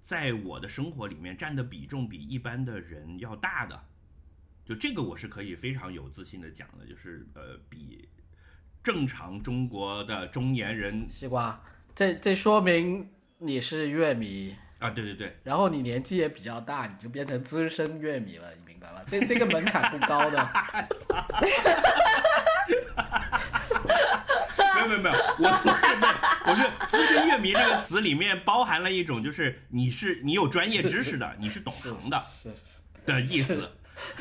[0.02, 3.80] 在我的生活里面占的比重比一般的人要大的，
[4.64, 8.08] 就这个我是可以非常有自信的讲的，就是呃比
[8.82, 11.62] 正常中国的中年人西瓜，
[11.94, 18.64] 这这说明你是乐迷，啊，对对对，然后你年纪也比较大，你就变成资深乐迷了，你
[19.06, 20.48] 这这个门槛不高的。
[24.74, 26.12] 没有没有没有，我我是没有，
[26.46, 32.54] 我是资深乐迷这个词里面包含了一种就是你是你有专业知识的，你是懂行的是
[33.04, 33.70] 的意思。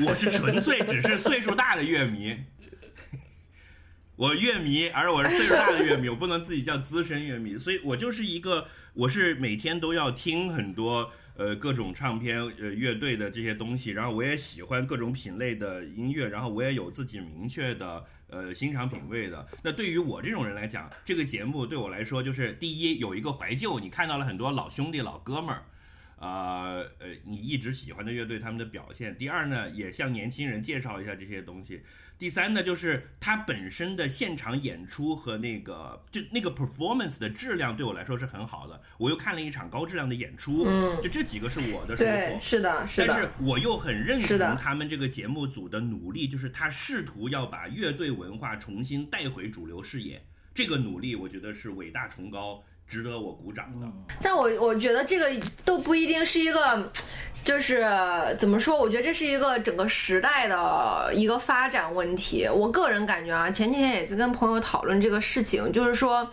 [0.04, 2.44] 我是纯粹只是岁数大的乐迷，
[4.16, 19.48] 我乐迷，而我是岁数大的乐迷，我不能自己叫资深乐迷，所以我就是一个，我是每天都要听很多呃各种唱片呃乐队的这些东西，然后我也喜欢各种品类的音乐，然后我也有自己明确的呃欣赏品味的。
[19.64, 25.64] 那对于我这种人来讲，这个节目对我来说就是第一有一个怀旧，你看到了很多老兄弟老哥们儿。
[26.18, 29.16] 呃呃，你一直喜欢的乐队他们的表现。
[29.18, 31.82] 第二呢，也向年轻人介绍一下这些东西。
[32.20, 38.82] 第三呢，就是它本身的现场演出和那个就那个 performance 的质量对我来说是很好的。
[38.98, 42.42] 我又看了一场高质量的演出，嗯就这几个是我的收，获。
[42.42, 50.20] 是的，是的但是，我又很认同他们这个节目组的努力，就是他试图要把乐队文化重新带回主流视野。
[50.56, 53.88] 这个努力，我觉得是伟大崇高，值得我鼓掌的。
[54.22, 55.30] 但我我觉得这个
[55.66, 56.92] 都不一定是一个，
[57.44, 57.86] 就是
[58.38, 58.78] 怎么说？
[58.78, 62.48] 我觉得这是一个整个时代的一个发展问题。
[62.48, 66.30] 我个人感觉啊，前几天也在跟朋友讨论这个事情，就是说。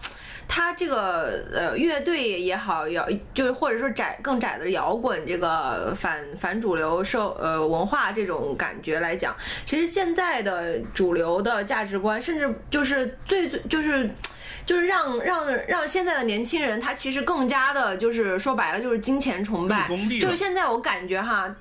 [0.46, 14.08] 他这个呃乐队也好，摇就是或者说窄更窄的摇滚这个反反主流社呃文化这种感觉来讲，其实现在的主流的价值观，甚至就是最最就是
[14.66, 19.88] 就是让让让现在的年轻人，他其实更加的就是说白了就是金钱崇拜
[20.20, 21.54] 就是现在我感觉哈。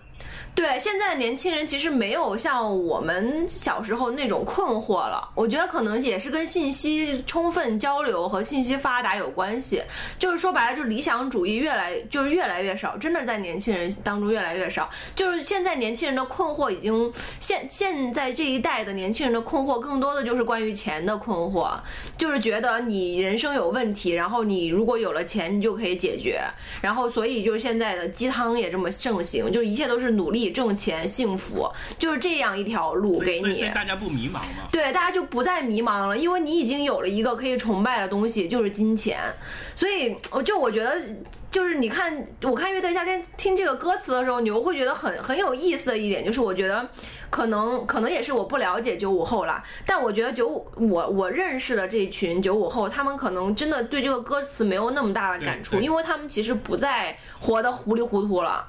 [0.55, 5.27] 对，现在的年轻人其实没有像我们小时候那种困惑了。
[5.33, 9.81] 我觉得可能也是跟信息充分交流和信息发达有关系。
[10.19, 14.87] 就是说白了，就是理想主义越来就是越来越少，真的在年轻人当中越来越少。
[15.15, 21.71] 就是现在年轻人的困惑已经现现在这一代的年轻人的困惑更多的就是关于钱的困惑，
[22.15, 26.39] 就是觉得你人生有问题，然后你如果有了钱，你就可以解决。
[26.79, 30.42] 然后所以就是现在的鸡汤也这么盛行，就一切都是努力。
[30.51, 34.67] 挣钱、幸福就是这样一条路给你，所以大家不迷茫吗？
[34.71, 39.19] 对，大家就不再迷茫了，因为你已经有了一个可以崇拜的东西，就是金钱。
[39.75, 41.01] 所以，我就我觉得，
[41.49, 46.87] 就是你看，我看乐队夏天听这个歌词的时候，你又会觉得很很有意思的一点，就是我觉得
[47.29, 58.67] 可能可能也是我不了解九五后了，但我觉得九五我我认识的这群九五后，他们可能真的对这个歌词没有那么大的感触，因为他们其实不再活得糊里糊涂了。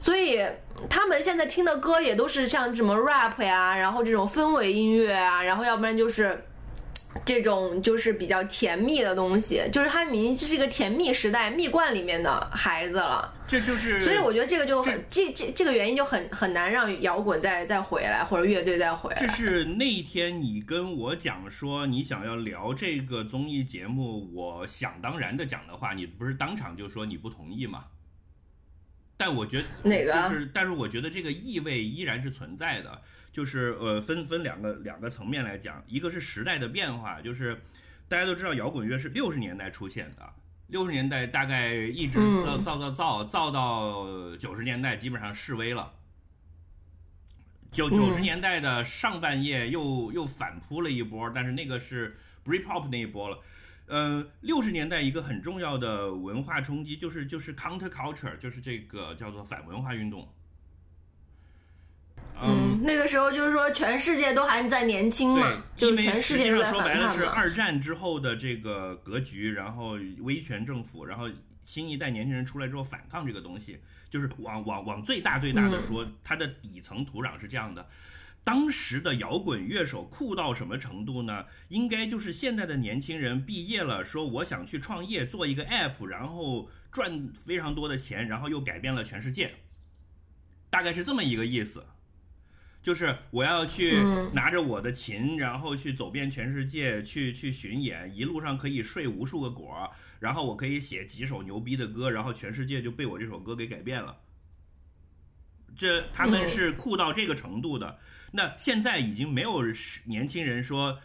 [0.00, 0.40] 所以
[0.88, 6.42] 他们现在听的歌也都是像什么 rap 呀，然后这种氛围音乐啊，然后要不然就是
[7.26, 13.30] 这种就是比较甜蜜的东西，就是他明明是一个甜蜜时代蜜罐里面的孩子了。
[13.46, 19.20] 这就是，所以我觉得这个就很这这这个原因就很很难让摇滚再再回来，或者乐队再回来。
[19.20, 27.84] 这是那一天你跟我讲说你想要聊这个综艺节目，我想当然的讲的话，你不是当场就说你不同意吗？
[29.20, 37.60] 但我觉得哪个就是，但是我觉得这个意味依然是存在的，就是呃，分分两个两个层面来讲，一个是时代的变化，就是
[38.08, 40.26] 大家都知道摇滚乐是六十年代出现的，
[40.68, 45.92] 六十年代大概一直造造造造造到九十年代，基本上示威了。
[47.70, 53.38] 九九十年代的上半叶又又反扑了一波，但是那个是 Britpop 那一波了。
[53.90, 60.32] 呃，六十年代一个很重要的文化冲击就是就是 counter culture，就是这个叫做反文化运动。
[62.40, 71.28] 嗯，那个时候就是说全世界都还在年轻嘛，就全世界都在说白了是二战之后的这个格局，然后威权政府，然后
[71.64, 77.84] 新一代年轻人出来之后反抗这个东西，就是往往往最大最大的说，它的底层土壤是这样的。
[78.42, 81.46] 当时的摇滚乐手酷到什么程度呢？
[81.68, 89.54] 应该就是现在的年轻人毕业了，说我想去创业做一个 app，然后赚非常多的钱，然后又改变了全世界，
[90.70, 91.84] 大概是这么一个意思。
[92.82, 94.00] 就是我要去
[94.32, 104.16] 拿着我的琴，然后去走遍全世界，去去巡演，一路上可以睡无数个果，然后我可以写几首牛逼的歌，然后全世界就被我这首歌给改变了。
[105.76, 107.98] 这他们是酷到这个程度的。
[108.32, 109.62] 那现在已经没有
[110.04, 111.00] 年轻人说，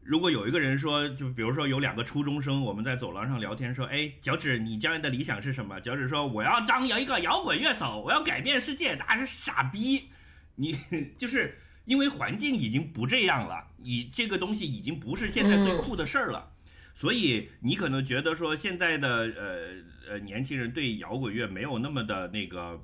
[0.00, 5.80] 如果有一个人说，就比如说有两个初中生，我们在走廊上聊天，说，哎，脚趾，你将来的理想是什么？
[5.80, 8.94] 脚趾说，我要当一个摇滚乐手，我要改变世界。
[8.94, 10.08] 大家是傻逼，
[10.54, 10.78] 你
[11.18, 16.52] 就是因为环境已经不这样了，你这个东西已经不是现在最酷的事儿了，
[16.94, 22.80] 所以你可能觉得说现在的呃呃年轻人对摇滚乐没有那么的那个。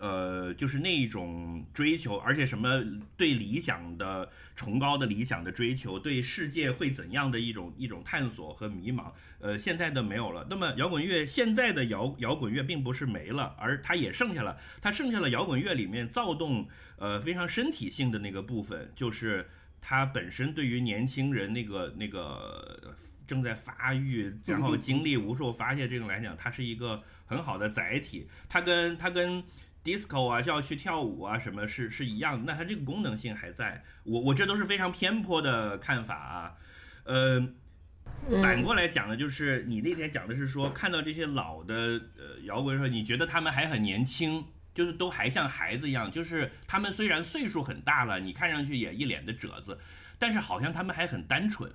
[0.00, 2.82] 呃，就是那一种追求，而且什么
[3.18, 10.46] 对理想的崇高的理想的追求，对世界会怎样的一种一种探索和迷茫，呃，现在的没有了。
[10.48, 19.50] 那么摇滚乐现在的摇摇滚乐并不是没了，而它也剩下了，它剩下了摇滚乐里面躁动，呃，非常身体性的那个部分，就是
[19.82, 22.96] 它本身对于年轻人那个那个
[23.26, 28.26] 正在发育，然后经历无数发泄这种来讲，它是一个很好的载体。
[28.48, 29.44] 它跟它跟。
[29.82, 32.52] Disco 啊，就要去跳舞啊，什么是是一样的？
[32.52, 33.82] 那它这个功能性还在。
[34.04, 36.54] 我我这都是非常偏颇的看法啊。
[37.04, 37.48] 呃，
[38.42, 41.74] 反过来讲呢，就是你那天讲的是说，看到这些老的
[42.16, 46.10] 呃摇滚说，你觉得他们还很年轻，就是都还像孩子一样。
[46.10, 49.78] 就是他们虽然岁数很大了，你看上去也一脸的褶子，
[50.18, 51.72] 但是好像他们还很单纯。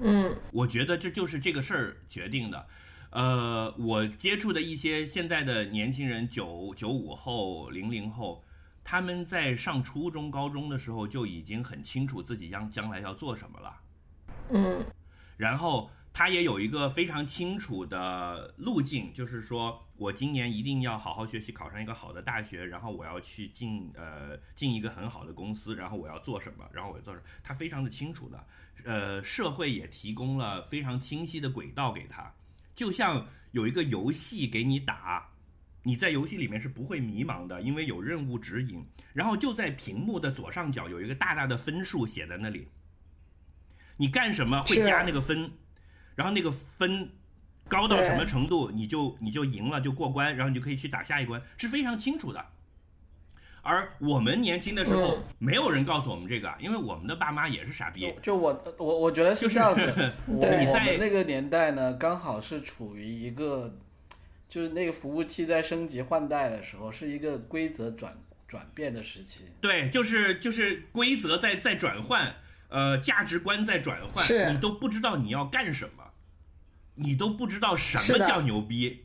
[0.00, 2.66] 嗯，我觉得这就是这个事儿决定的。
[3.12, 8.42] 呃，我接触的一些现在的年轻人，九九五后、零零后，
[8.82, 13.80] 他们在上初中、高中的时候就已经很清楚自己将将来要做什么了。
[14.48, 14.84] 嗯，
[15.36, 28.46] 然后他也有一个非常清楚的路径，就是说我今年一定要好好学习，考上一个好的大学，然后我要去进呃进一个很好的公司，然后我要做什么，然后我要做什么，他非常的清楚的。
[28.84, 32.32] 呃，社会也提供了非常清晰的轨道给他。
[32.74, 35.30] 就像有一个游戏给你打，
[35.82, 38.84] 你在游戏里面是不会迷茫的，因为有任务指引。
[39.12, 42.68] 然后就在屏幕的左上角有一个大大的分数写在那里，
[43.98, 45.50] 你干什么会加那个分，
[46.14, 47.10] 然后那个分
[47.68, 52.52] 高到什么程度，你就你就赢了，就过关，然后你就可以去打下一关，是非常清楚的。
[53.62, 55.22] 而我们年轻的时候，嗯。
[55.38, 58.12] 没有人告诉我们这个，因为我们的爸妈也是傻逼。
[58.20, 58.36] 就。
[58.36, 63.74] 我我 我觉得是这样子，我我在们那个年代呢，刚好是处于一个，
[64.48, 68.16] 就是那个服务器在升级换代的时候，是一个规则转
[68.48, 69.46] 转变的时期。
[69.60, 72.34] 对，就是就是规则在在转换，
[72.68, 76.04] 呃，价值观在转换，你都不知道你要干什么，
[76.96, 79.04] 你都不知道什么叫牛逼，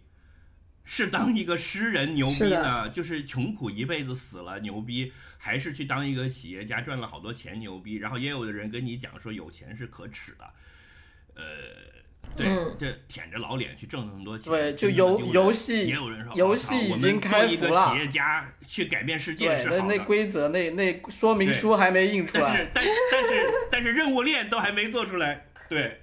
[0.89, 7.95] 是当一个诗人牛逼呢，就是穷苦一辈子死了牛逼，还是去当一个企业家赚了好多钱牛逼？
[7.95, 10.45] 然后也有的人跟你讲说有钱是可耻的，
[11.35, 11.43] 呃。
[12.35, 12.75] 对，嗯。
[12.77, 17.89] 这舔着老脸去挣那么多钱，对就游游戏也有人说，游戏已我们做经开一个服了。
[17.89, 22.69] 企业家去改变世界，那是好的，那规则那那说明书还没印出来。
[22.73, 26.01] 但是，但但是但是任务链都还没做出来，对。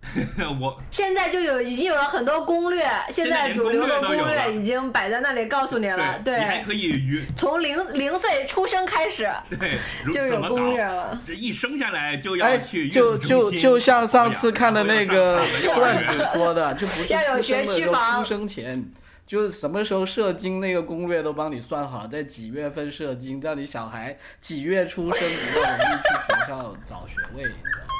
[0.60, 6.18] 我现在就有已经有了很多攻略，现在主流的攻攻略已经摆在那里告诉你了。
[6.24, 9.78] 对你还可以从零零岁出生开始对
[10.12, 11.20] 就有攻略，了。
[11.26, 15.44] 这一生下来就要哎去，就就就像上次看的那个
[15.74, 18.84] 段子说的，就不是要有出生的学区时候，房出生前。
[19.26, 27.94] 就是什么时候射精那个攻略都帮你算好，在几月份射精，让你小孩几月出生比较容易去学校找学位，你知道吗？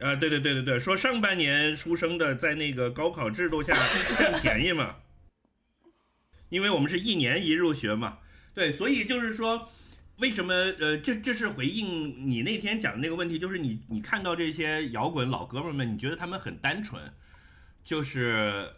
[0.00, 3.74] 啊，对对对对对，说上半年出生的在那个高考制度下
[4.18, 4.96] 占 便宜嘛，
[6.48, 8.18] 因为我们是一年一入学嘛，
[8.54, 9.70] 对，所以就是说，
[10.18, 17.02] 为什么呃，这这是回应你那天讲的那个问题，就是你你看到这些摇滚老哥们儿们，你觉得他们很单纯，
[17.82, 18.68] 就是。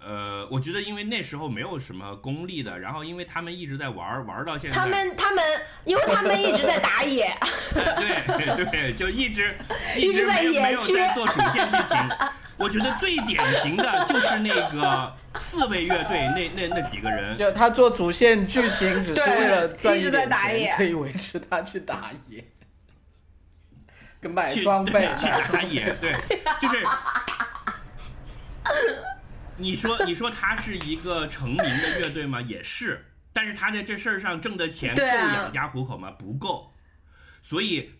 [0.00, 5.44] 呃，我觉得因为那时候没有什么功利的，然后因为他们一直在玩儿玩儿到现在，他们他们，
[5.84, 7.36] 因为他们一直在打野，
[7.74, 9.56] 对对，就一直
[9.96, 11.96] 一直在直没有没有在做主线剧情。
[12.56, 22.44] 我觉得最典型的就是那个刺猬乐队那那那几个人，就他做主线剧情只是对为了赚一直在一点钱，打野可以维持他去打野，
[24.20, 26.12] 跟买装备去打野，对，
[26.60, 26.84] 就是。
[29.58, 32.40] 你说， 你说他是一个成名的乐队吗？
[32.40, 36.10] 也是，但是他在这事儿上挣的钱够养家糊口吗？
[36.12, 36.72] 不够，
[37.42, 37.90] 所以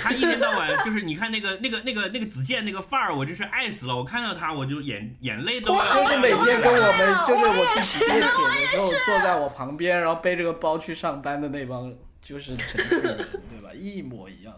[0.00, 3.94] 他一天到晚就是你看那个 那个那个那个子健那个范儿，我真是爱死了。
[3.96, 11.92] 我看到他我就眼眼泪都要就是每天跟我们，就是我去地铁的时候，坐在我旁边，然后背着个包去上班的那帮，
[12.22, 13.16] 就是城市人，
[13.50, 13.70] 对吧？
[13.74, 14.54] 一模一样。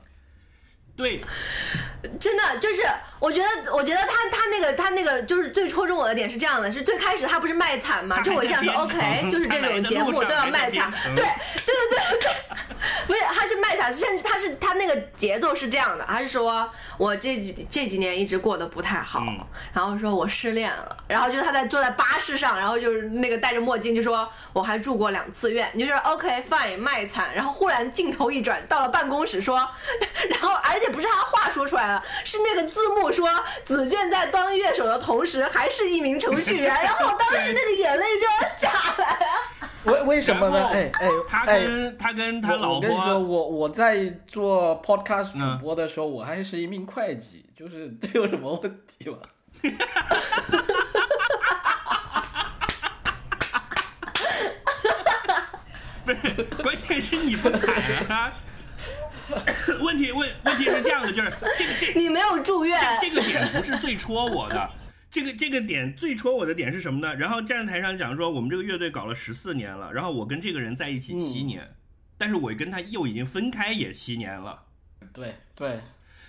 [0.97, 1.24] 对
[2.20, 2.82] 真的就是，
[3.18, 8.20] 我觉得，我觉得他他那个他那个就是最戳中我的点是这样的，是最开始他不是卖惨嘛？
[8.20, 11.24] 就我想说，OK，就是这种节目都要卖惨，对
[11.64, 12.74] 对对对对，
[13.07, 16.68] 不是，他是卖惨，甚至他是他那个节奏是这样的，他是说
[16.99, 19.39] 我这几这几年一直过得不太好，嗯
[19.72, 29.57] 然后说我失恋了，然后就是他在坐在巴士上，然后就是那个戴着墨镜就说我还住过两次院，你就说 OK fine 卖惨，然后忽然镜头一转到了办公室说，
[30.30, 33.28] 然后而且不是他话说出来了，是那个字幕说
[33.64, 39.70] 子健在当乐手的同时还是一名程序员，然后我当时那个眼泪就要下来啊。
[39.85, 40.66] 为为什么呢？
[40.72, 49.18] 哎哎他哎，跟他跟他我老我跟你说，婆，我我在做 podcast 嗯主播的时候，我还是一名会计，就是 这有什么问题吗？
[56.05, 56.18] 不是，
[56.62, 57.68] 关键是你不惨
[58.09, 58.32] 啊。
[59.80, 64.70] 问题问问题是这样的，就是这个这你没有住院，这个点不是最戳我的，
[65.15, 67.15] 这个这个点最戳我的点是什么呢？
[67.15, 71.77] 然后站在台上讲说，我们这个乐队搞了十四年了，然后我跟这个人在一起七年，
[72.19, 74.65] 但是我跟他又已经分开也七年了。
[75.12, 75.79] 对对，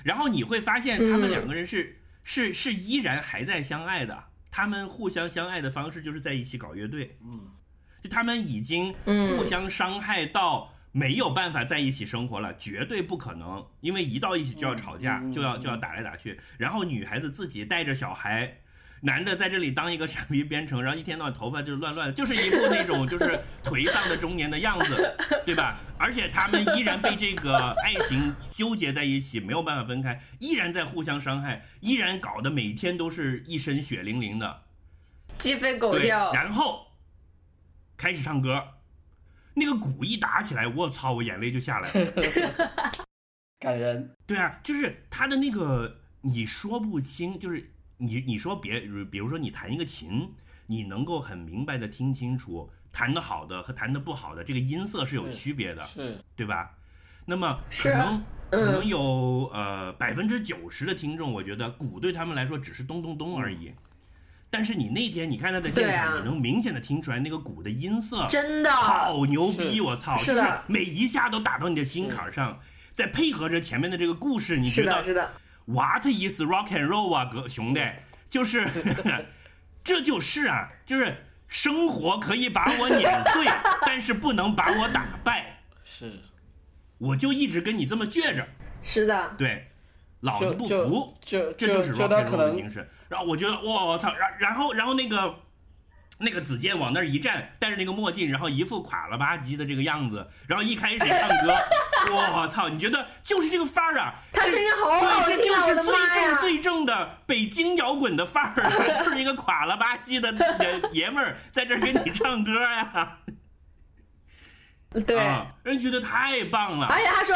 [0.03, 7.39] 然后你会发现他们两个人是、是是依然还在相爱的，他们互相相爱的方式就是在一起搞乐队，嗯，
[8.03, 9.35] 就他们已经嗯。
[9.35, 18.59] 互相伤害到没有办法在一起生活了，绝对不可能，因为一到一起就要吵架，就要就要打来打去，然后女孩子自己带着小孩。
[19.05, 25.79] 男的在这里当一个傻逼编程，然后一天到晚头发就是乱乱的，就是一副那种就是颓丧的中年的样子，对吧？
[25.99, 34.63] 而且他们依然被这个爱情纠结在一起，没有办法分开，依然在互相伤害，依然搞得每天都是一身血淋淋的。
[35.37, 36.33] 鸡飞狗，跳。
[36.33, 36.87] 然后
[37.95, 38.69] 开始唱歌，
[39.53, 42.11] 那个鼓一打起来，我操，我眼泪就下来了。
[43.61, 44.15] 感人。
[44.25, 50.29] 对啊，就是他的那个你说不清，就是你你说别，比如说你弹一个琴，
[50.67, 56.71] 你能够很明白的听清楚弹的好的和弹的不好的这个音色是有区别的，是，对吧？
[57.25, 63.73] 那么可能可嗯能有呃百分之九十的听众，我觉得鼓对他们来说只是咚咚咚而已。
[64.49, 69.81] 但是你那天你看他的现场，你能明显的听出来那个鼓的音色，真的，好牛逼！
[69.81, 72.59] 我操，就是每一下都打到你的心坎上，
[72.93, 75.33] 再配合着前面的这个故事，你觉是的，是得的，
[75.65, 77.81] what is rock and roll 啊，哥兄弟，
[78.29, 78.67] 就是
[79.83, 83.45] 这就是啊，就是生活可以把我碾碎，
[83.85, 85.61] 但是不能把我打败。
[85.83, 86.19] 是，
[86.97, 88.47] 我就一直跟你这么倔着，
[88.81, 89.67] 是的，对，
[90.21, 92.87] 老子不就就服，就这就是 rock and roll 的精神。
[93.07, 95.35] 然后我觉得，哇，我操，然然后然后那个
[96.17, 101.55] 那个子健往那儿一站，戴着那个墨镜，然后一副垮了吧唧的这个样子，然后一开始唱歌，
[102.11, 104.15] 我操，你觉得就是这个范儿啊？
[104.31, 105.67] 他声音好好对，这听啊！
[105.67, 105.95] 就是最！
[106.15, 108.63] 正最正的北京摇滚的范儿，
[108.97, 110.31] 就是一个垮了吧唧的
[110.93, 113.17] 爷爷们儿在这儿跟你唱歌呀，
[115.05, 116.87] 对，啊，人觉得太棒了。
[116.87, 117.35] 而且他说，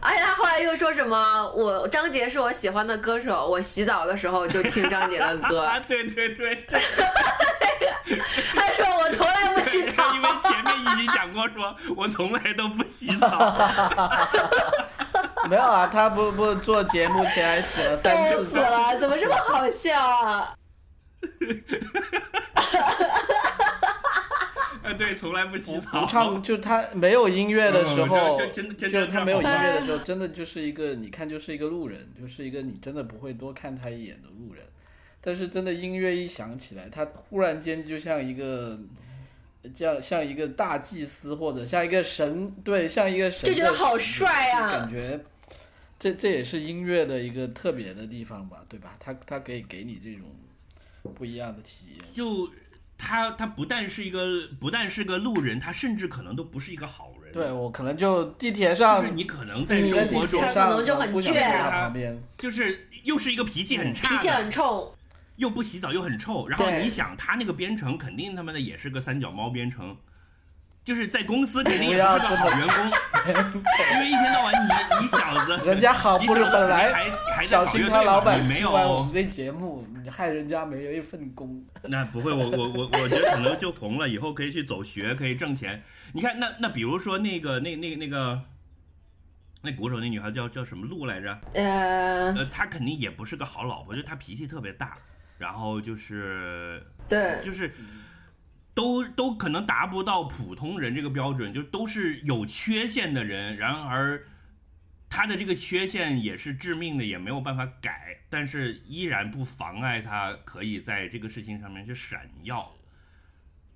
[0.00, 1.50] 而且他后来又说什么？
[1.54, 5.62] 我张杰是我喜欢的歌手，我洗澡的时候就听张杰的歌。
[5.62, 6.66] 啊，对对对，
[8.54, 13.28] 他说我从来不洗澡因，为前面已经讲过说，我从来都不洗澡。
[15.48, 18.50] 没有啊，他不不做节目前还洗了三次澡。
[18.50, 18.98] 死了！
[18.98, 20.52] 怎么这么好笑啊？
[24.84, 26.02] 啊，对，从来不洗澡。
[26.02, 28.38] 不唱，就他没有音乐的时候，
[28.76, 34.62] 就他没有音乐的时候，真的就是一个，你看就是一个路人，就是一个你真的不会多看他一眼的路人。
[35.22, 38.78] 但是真的音乐一响起来，他忽然间就像一个，
[39.72, 45.18] 像像一个大祭司或者像一个神，对，像一个神的就觉得好帅啊就感觉
[45.98, 48.94] 这这也是音乐的一个特别的地方吧，对吧？
[49.00, 50.26] 他他可以给你这种
[51.14, 51.98] 不一样的体验。
[52.12, 52.46] 就
[52.96, 57.32] 他，他不但是一个，不但是个路人，他甚至可能都不是一个好人。
[57.32, 62.22] 对，我可能就地铁上就是你可能在生活中上可能就很倔啊他旁边。
[62.38, 64.94] 就是又是一个脾气很差的，脾气很臭，
[65.36, 69.96] 又不洗澡又很臭，然后你想他那个编程肯定他妈的也是个三脚猫编程，
[70.84, 73.62] 就是在公司肯定也不是个好员工，
[73.94, 81.64] 因为一天到晚你你小子，人家好不容易你小子本来还还在小心他老板你没有我们，这节目，你害人家没有一份工。
[81.84, 85.82] 那不会，我我我我觉得可能就红了，以后可以去走学，可以挣钱。
[86.12, 88.42] 你看那那比如说那个那那那个。
[89.66, 91.40] 那鼓手那女孩叫叫什么路来着？
[91.54, 94.98] 呃，呃，她肯定也不是个好老婆，就她脾气特别大，
[95.38, 97.74] 然后就是对，就是
[98.74, 103.56] 都都可能达不到普通人这个标准，就都是有缺陷的人。
[103.56, 104.26] 然而，
[105.08, 112.74] 他的这个缺陷也是致命的，也没有办法改，但是依然不妨碍他可以在这个事情上面去闪耀，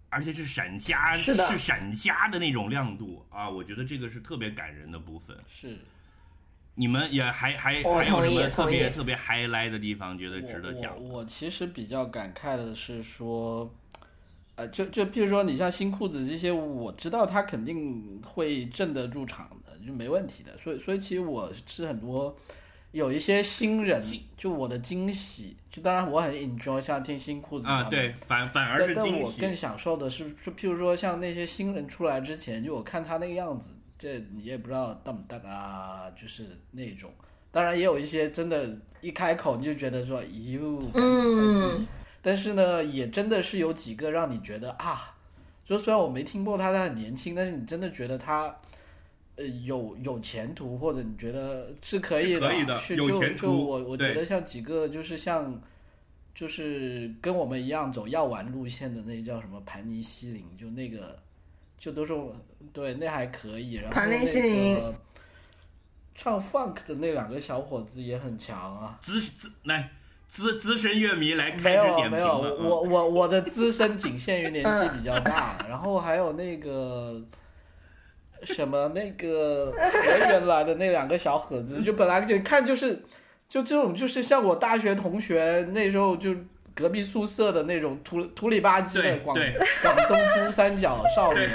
[0.08, 3.48] 而且是闪瞎，是的闪瞎的那种亮度啊！
[3.48, 5.36] 我觉得这个是特别感人的部分。
[5.46, 5.78] 是，
[6.74, 13.72] 你们也还还还有什么特别特别 highlight 的地方，觉得值得讲我我我其实比较感慨的是说，
[14.58, 20.58] 呃，就就譬如说你像新裤子这些，我知道他肯定会镇得住场的，就没问题的。
[20.58, 22.36] 所以所以其实我是很多
[22.90, 24.02] 有一些新人，
[24.36, 29.10] 就我的惊喜，就当然我很 enjoy 像听新裤子啊，对，反反而但是惊喜。
[29.12, 37.12] 但我更享受的是，就譬如说像那些新人出来之前，就我看他那个样子，这你也不知道大不大啊，就是那种。
[37.52, 41.86] 当然也有一些真的，一开口你就觉得说，哟，嗯，
[42.20, 45.16] 但是呢，也真的是有几个让你觉得啊，
[45.64, 48.54] 就虽然我没听过他，他很年轻，但是你真的觉得他，
[49.36, 55.60] 呃，有有前途，或者你觉得是可以的，是可以的是有前途就就我我觉得像几个就是像，
[56.34, 61.18] 就是跟我们一样走药丸路线的那叫什么盘尼西林，就那个
[61.78, 62.14] 就都是
[62.72, 64.94] 对那还可以，然后盘尼西那林个
[66.14, 68.98] 唱 funk 的那两个小伙子也很强啊。
[69.00, 69.88] 资资来
[70.28, 77.20] 资资深乐迷来没开始有点评没有，没有我我我的资深仅限于年纪比较大，然后还有那个
[78.44, 83.02] 什么那个河源来的那两个小伙子，就本来就看就是
[83.48, 86.34] 就这种就是像我大学同学那时候就
[86.74, 89.36] 隔壁宿舍的那种土土里吧唧的广
[89.82, 91.50] 广东珠三角少年，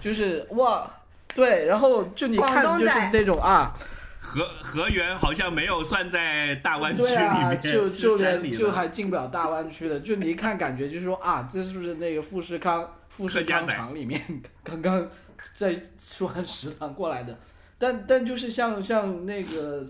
[0.00, 0.88] 就是哇。
[1.34, 3.72] 对，然后就你看就是那种啊，
[4.32, 7.08] 河河源好像没有算在大湾区里
[7.50, 14.18] 面，就 就连就还进不了大湾区的，就你一看感觉就是说啊，这是不是那个富士康富士康厂里面
[14.64, 15.06] 刚刚
[15.52, 17.38] 在吃完食堂过来的？
[17.76, 19.84] 但但就是像像那个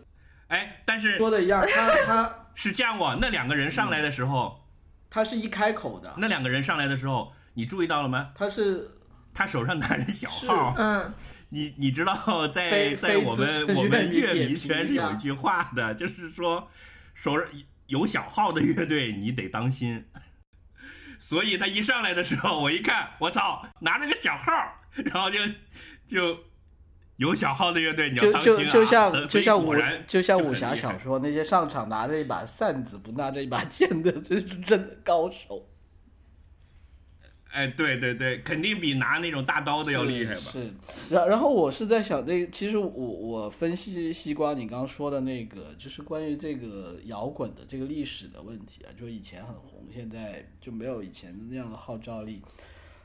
[0.49, 4.61] 哎，但是说的一样，他他 是这样哦，那两个人上来的时候，
[5.09, 8.31] 他是一开口的，那两个人上来的时候，你注意到了吗？
[8.35, 8.91] 他是
[9.33, 11.15] 他手上拿着小号，嗯，
[11.53, 16.67] 你你知道在 在我们我们乐迷圈是有一句话的，就是说
[17.15, 17.47] 手上
[17.87, 20.05] 有小号的乐队你得当心。
[21.21, 24.51] 所以他一上来的时候，我一看，我操，拿着个小号，
[25.05, 25.39] 然后就
[26.09, 26.37] 就
[27.17, 28.57] 有小号的乐队你要就当心啊。
[28.57, 29.75] 就就像就像武
[30.07, 35.69] 就像武侠小说那些上场拿着一把扇子不拿着一把剑的，这是真的高手。
[37.53, 40.41] 哎，对对对，肯定比拿那种大刀的要厉害吧？
[40.41, 40.73] 是，
[41.11, 52.41] 然然后我是在想，这其实我我分析西瓜你刚刚说的那个，就是关于这个摇滚的这个历史的问题啊，就以前很红，现在就没有以前那样的号召力。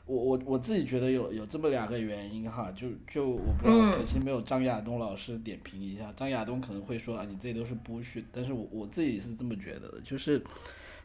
[0.06, 6.10] 我我我自己觉得有有这么两个原因哈，就就我不知道，嗯可惜没有张亚东老师点评一下。
[6.16, 10.42] 张亚东可能会说啊，你这都是 bullshit，但是我我自己是这么觉得的，就是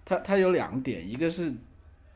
[0.06, 1.54] 他他有两点，一个是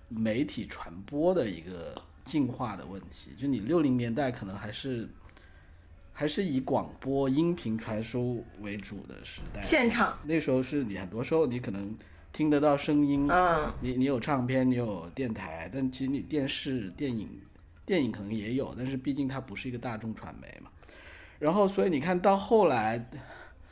[0.10, 1.94] 媒体传播的一个
[2.24, 5.08] 进化的问题，就你六零年代可能还是
[6.14, 11.96] 还是以广播音频传输为主的时代，现场，那时候是你很多时候你可能
[12.34, 17.30] 听得到声音，嗯，你你有唱片，你有电台，但其实你电视、电影、
[17.86, 20.70] 电影可能也有，但是毕竟它不是一个大众传媒嘛。
[21.40, 23.10] 然后，所以你看到后来，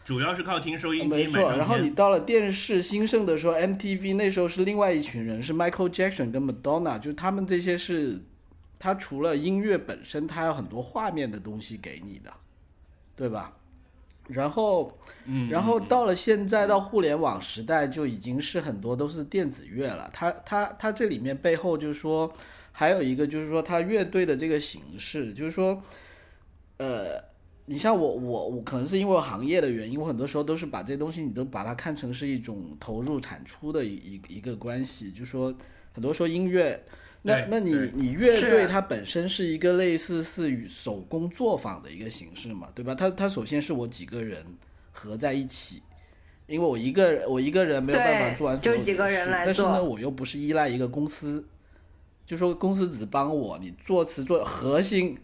[0.05, 1.41] 主要是靠听收音机没错。
[1.57, 1.89] 然后你。
[1.89, 8.21] 到了电视兴盛的时候，MTV 那时候是另外一群人，是 Michael Jackson 跟 Madonna，就是他们这些是，
[8.77, 12.31] 他除了音乐本身，他有很多画面的东西给你的，
[13.15, 13.57] 对吧？
[14.27, 20.09] 然后，嗯，然后嗯到了现在到互联网时代，就已经是很多都是电子乐了。
[20.11, 22.31] 它它它这里面背后就是说，
[22.71, 25.81] 还有一个就是说，它乐队的这个形式，就是说，
[26.77, 27.23] 呃，
[27.65, 35.53] 你像我我我可能是因为行业的原因，我很多时候都是把这些东西，你都把它看成是一种投入产出的一一一个关系，就说，
[35.91, 36.83] 很多说音乐。
[37.27, 42.93] 那那你你乐队它本身是一个类似似于手工作坊的一个形式嘛，对吧？
[42.93, 44.45] 它它首先是我几个人
[44.91, 45.81] 合在一起，
[46.45, 51.43] 因为我一个人我一个人没有办法做完所有的就几个人事来做但是呢，我又不是依赖一个公司，
[52.27, 55.17] 就说公司只帮我，你作词作核心，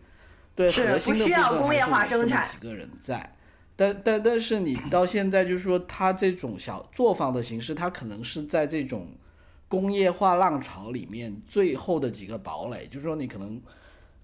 [0.55, 3.35] 对是核心的不需要部分工业化还是有这么生产几个人在。
[3.75, 9.07] 但但但是你到现在就是说，它这种小作坊的形式，它可能是在这种
[9.67, 13.59] 工业化浪潮里面最后的几个堡垒，就是说你可能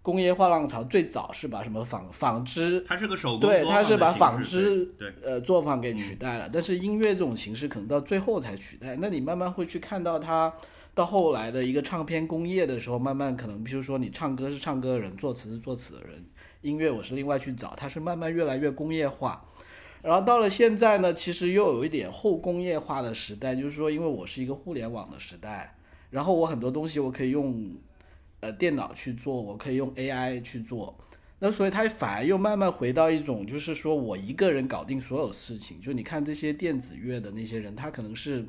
[0.04, 8.96] 工业化浪潮最早是把什么纺纺织它是个手工对，作它是把坊的形式纺织对，呃作坊给取代了，但是音乐这种形式可能到最后才取代。
[9.00, 10.54] 那你慢慢会去看到它
[10.98, 16.26] 到后来的一个唱片工业的时候，慢慢可能，比如说你唱歌是唱歌的人，作词是作词的人，
[16.62, 19.46] 音乐我是另外去找，它是慢慢越来越工业化。
[20.02, 25.78] 然后到了现在呢，其实又有一点后工业化的时代，就是说，因为我是一个互联网的时代，
[26.10, 27.76] 然后我很多东西我可以用
[28.40, 30.98] 呃电脑去做，我可以用 AI 去做，
[31.38, 35.80] 那所以它反而又慢慢回到一种，就是说我一个人搞定所有事情。
[35.80, 38.44] 就你看这些电子乐的那些人，他可能是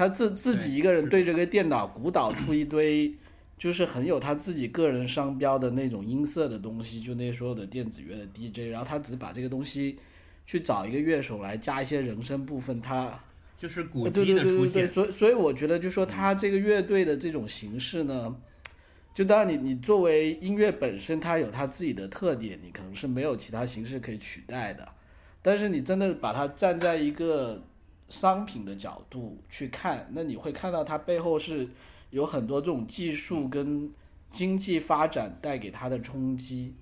[0.00, 3.14] 他自自己一个人对着个电脑鼓捣出一堆，
[3.58, 9.98] 就是很有他自己个人商标的那种音色的东西，就那些所有的电子乐的 DJ，然后他只把这个东西
[10.46, 13.20] 去找一个乐手来加一些人声部分，他
[13.58, 18.34] 就是鼓的出对对对对，现，所以所以我觉得，就说他这个乐队的这种形式呢，
[19.14, 24.88] 就当然你你作为音乐本身，它有它自己的特点，你可能是没有其他形式可以取代的。
[25.42, 27.62] 但是你真的把它站在一个
[28.10, 31.66] 商品的角度去看，那你会看到它背后是
[32.10, 33.90] 有很多这种技术跟
[34.30, 36.74] 经济发展带给它的冲击。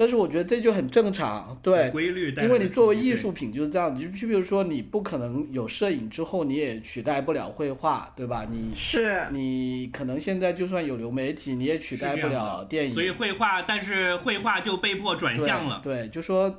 [0.00, 8.46] 但是我觉得这就很正常，对，规律因为你作为艺术品就是这样，你就就比如说你不可能有摄影之后你也取代不了绘画，对吧？
[8.48, 12.94] 你是你可能现在就算有流媒体，你也取代不了电影。
[12.94, 15.80] 所以绘画，但是绘画就被迫转向了。
[15.82, 16.56] 对，对，就说，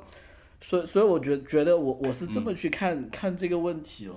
[0.60, 4.14] 所以所以我觉觉得我我是这嗯么去看、看这个问题了。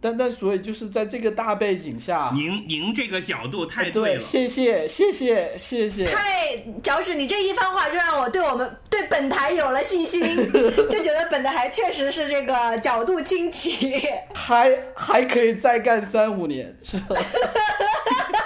[0.00, 6.04] 但但所以就是在这个大背景下，您您这个角度太哎对，了，谢谢谢谢谢谢。
[6.04, 10.20] 太，脚趾，你这一番话就让我对我们对本台有了信心，
[10.52, 14.02] 就觉得本台确实是这个角度清奇。
[14.34, 17.16] 还还可以再干三五年，是吧？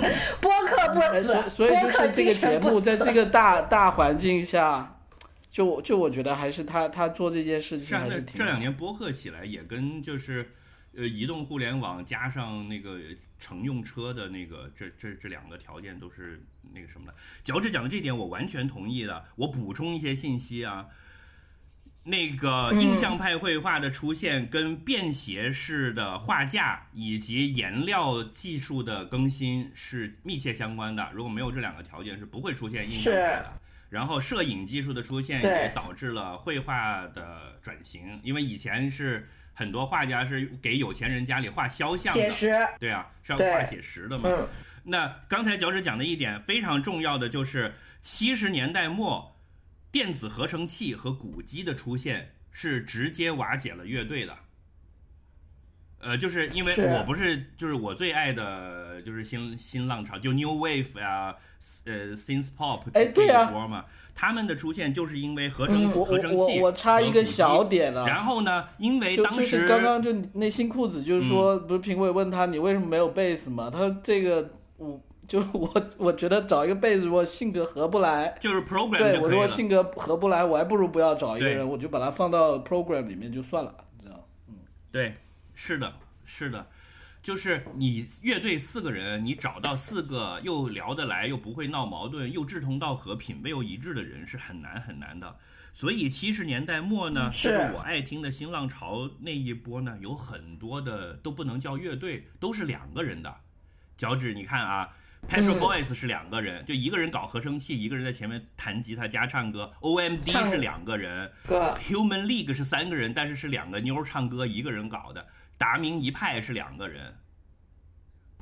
[0.40, 5.00] 播客不哎，死所，所以就是这个节目，在这个大大环境下，
[5.50, 10.50] 就就我觉得还是他他做这件事情还是挺这两年播客起来也跟就是，
[10.94, 12.98] 呃，移动互联网加上那个
[13.38, 16.42] 乘用车的那个这这这两个条件都是
[16.74, 17.14] 那个什么的。
[17.42, 19.24] 脚趾讲的这点我完全同意的。
[19.36, 20.86] 我补充一些信息啊，
[22.02, 31.08] 那个印象派绘画的出现跟便携式的画架以及颜料技术的更新是密切相关的。
[31.12, 33.52] 如果没有这两个条件，是不会出现印象派的。
[33.90, 44.28] 然后摄影技术的出现也导致了绘画的转型，因为以前是很多画家是给有钱人家里画肖像的，写实，对啊，是要对画写实的嘛。
[44.30, 44.48] 嗯，
[44.84, 49.36] 那刚才脚趾讲的一点非常重要的就是，七十年代末，
[49.92, 54.36] 电子合成器和鼓机的出现是直接瓦解了乐队的。
[56.02, 61.36] 呃，就是因为我不是，就是我最爱的就是新新浪潮，就 New Wave 啊，
[61.84, 63.50] 呃，Synth Pop 这哎对啊。
[63.50, 63.84] 一波嘛，
[64.14, 73.68] 他们的出现就是因为合成、嗯合成器我我插一个小点啊，然后呢，因为当时就是刚刚就那新裤子就是说，不是评委问他你为什么没有贝斯嘛？
[73.68, 74.98] 他说这个我
[75.30, 79.30] 就是我我觉得找一个贝斯，如果性格合不来，就是 program 对我就可以了。
[79.30, 84.26] 如果性格合不来，我还不如不要找一个人，我就把它放到 program 里面就算了，你知道？
[84.48, 84.56] 嗯。
[84.90, 85.14] 对，
[85.54, 86.66] 是的，是的，
[87.22, 95.36] 就是你乐队四个人，你找到四个又聊得来，又不会闹矛盾，又志同道合、品味又一致的人是很难很难的。
[95.72, 103.32] 所以七十年代末呢，是我爱听的新浪潮那一波呢，有很多的都不能叫乐队，都是两个人的。
[103.96, 104.96] 脚趾，你看啊。
[105.28, 109.72] Petro 嗯 Boys 是两个人，就一个人搞合成器，一个人在前面弹吉他加唱歌。
[109.80, 115.24] OMD 是两个人，Human League 是三个人，但是是两个妞唱歌，一个人搞的。
[115.56, 117.14] 达明一派是两个人，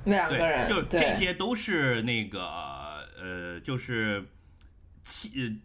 [0.03, 2.41] 对，两个人，就这些都是那个
[3.21, 4.25] 呃，就是
[5.03, 5.55] 器、呃，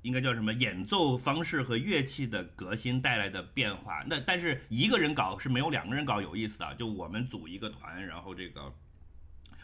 [0.00, 4.02] 应该叫什么演奏方式和乐器的革新带来的变化。
[4.06, 6.74] 那但是一个人搞是没有两个人搞有意思的。
[6.76, 8.72] 就我们组一个团，然后这个。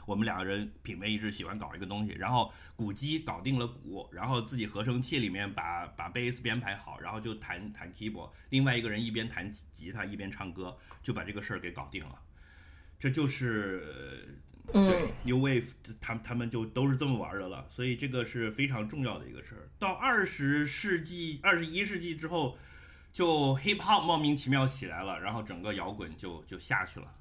[0.08, 12.18] 我们两个人品味一致，喜欢搞一个东西，然后鼓机搞定了鼓，然后自己合成器里面把把贝斯编排好，然后就弹弹 keyboard，另外一个人一边弹吉他一边唱歌，就把这个事儿给搞定了。
[12.98, 14.40] 这就是
[14.72, 19.68] 对嗯，New Wave，他他们就都是这么玩的了，所以这个是非常重要的一个事儿。
[19.78, 22.56] 到二十世纪、二十一世纪之后，
[23.12, 27.12] 就 Hip Hop 莫名其妙起来了，然后整个摇滚就就下去了。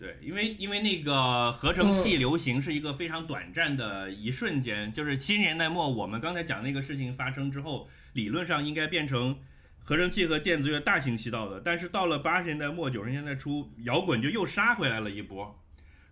[0.00, 9.38] 对，因为因为那个合成器流行是一个非常短暂的一瞬间，就是七十年代末我们刚才讲那个事情发生之后，理论上应该变成
[9.84, 15.62] 合成器和电子乐大行其道的，但是到了八十年代末九十年代初，摇滚就又杀回来了一波，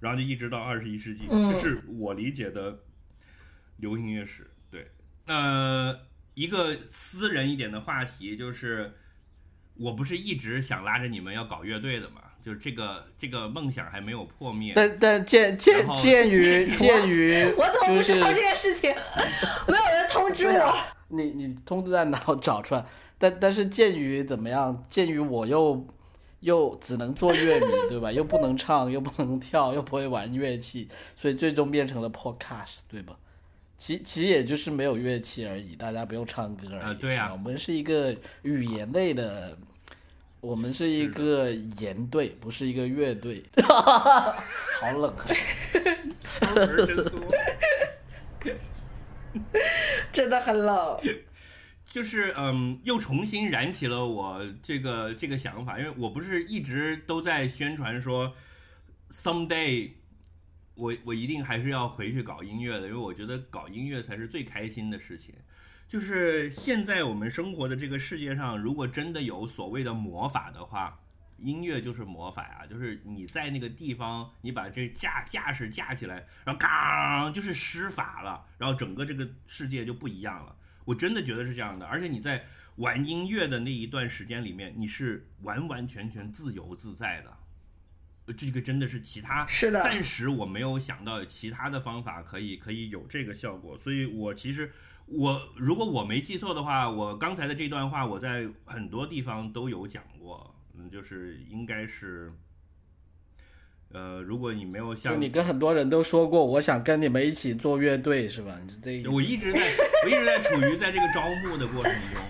[0.00, 2.80] 然后就一直到二十一世纪，嗯这是我理解的
[3.78, 4.50] 流行乐史。
[4.70, 4.90] 对，
[5.24, 5.98] 呃，
[6.34, 8.92] 一个私人一点的话题就是，
[9.76, 14.72] 我不是一直想拉着你们要搞乐队的嘛，就是这个这个梦想还没有破灭。
[14.74, 18.90] 但但鉴鉴鉴于 鉴于我怎么不知道这件事情？
[19.68, 20.74] 没有人通知我。
[21.08, 22.82] 你你通知在哪我找出来？
[23.18, 24.82] 但但是鉴于怎么样？
[24.88, 25.86] 鉴于我又
[26.40, 28.10] 又只能做乐迷，对吧？
[28.10, 33.14] 又不能唱，又不能跳，又不会玩乐器，所以最终变成了 podcast，对吧？
[33.76, 36.82] 其其实也就是没有乐器而已，大家不用唱歌而已。
[36.82, 39.56] 呃对啊我们是一个语言类的，
[40.40, 43.42] 我们是一个言队，不是一个乐队。
[43.62, 45.24] 好冷啊！
[46.24, 47.34] 词儿真多。
[50.12, 51.00] 真的很冷。
[51.84, 58.34] 就是嗯，又重新燃起了我这个这个想法，因为我不是一直都在宣传说
[59.10, 59.90] ，someday，
[60.74, 65.34] 我我一定还是要回去搞音乐的，因为我觉得搞音乐才是最开心的事情。
[65.88, 71.00] 就是现在我们生活的这个世界上，如果真的有所谓的魔法的话，
[71.38, 80.54] 音乐就是魔法呀、就是你在那个地方，你把这架架势架起来，然后嘎，就是施法了，然后整个这个世界就不一样了。
[80.84, 82.44] 我真的觉得是这样的，而且你在
[82.76, 87.34] 玩音乐的那一段时间里面，你是完完全全自由自在的。
[88.26, 94.70] 呃这个真的是其他是的暂时我没有想到其他的方法可以可以有这个效果，所以我其实
[95.10, 102.32] 我如果我没记错的话，我刚才的这段话我在很多地方都有讲过，嗯，就是应该是，
[103.90, 108.58] 呃，如果你没有就像你跟很多人都说过，我想跟你们一起做乐队，是吧？
[108.62, 109.60] 你是这意思我一直在，
[110.04, 112.20] 我一直在处于在这个招募的过程中，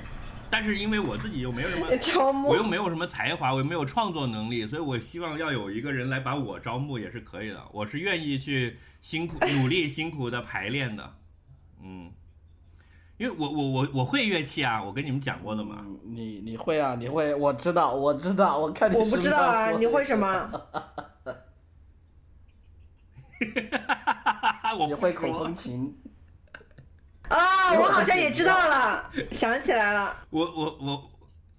[0.48, 11.16] 但是因为我自己又没有什么， 招募我又没有什么才华，我又没有创作能力，所以我希望要有一个人来把我招募也是可以的，我是愿意去辛苦努力辛苦的排练的，
[11.82, 12.10] 嗯，
[13.18, 16.94] 因为我我我我会乐器啊，我跟你们讲过的嘛，嗯你你会啊？
[16.94, 17.34] 你会？
[17.34, 20.50] 我知道，我知道，我看你我不知道啊，你会什么？
[24.86, 25.96] 你会口风琴？
[27.28, 30.16] 啊，我好像也知道了，想起来了。
[30.30, 31.10] 我我我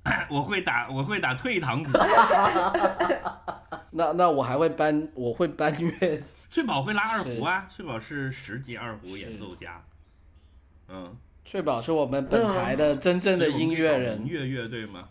[0.32, 1.91] 我会打我会打退堂鼓，
[3.91, 9.84] 那那我还会搬，我会搬乐， 翠宝会拉二胡啊，翠宝是十级二胡演奏家，
[10.88, 11.16] 嗯，
[11.52, 14.28] 确保是我们本台的真正的音乐人音。
[14.28, 15.10] 乐乐队吗？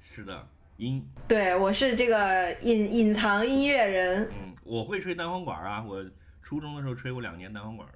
[0.00, 0.46] 是的，
[0.76, 4.22] 音，对，我是这个隐隐藏音乐人。
[4.40, 6.08] 嗯，我会吹单簧管啊，我
[6.44, 7.88] 初中的时候吹过两年单簧管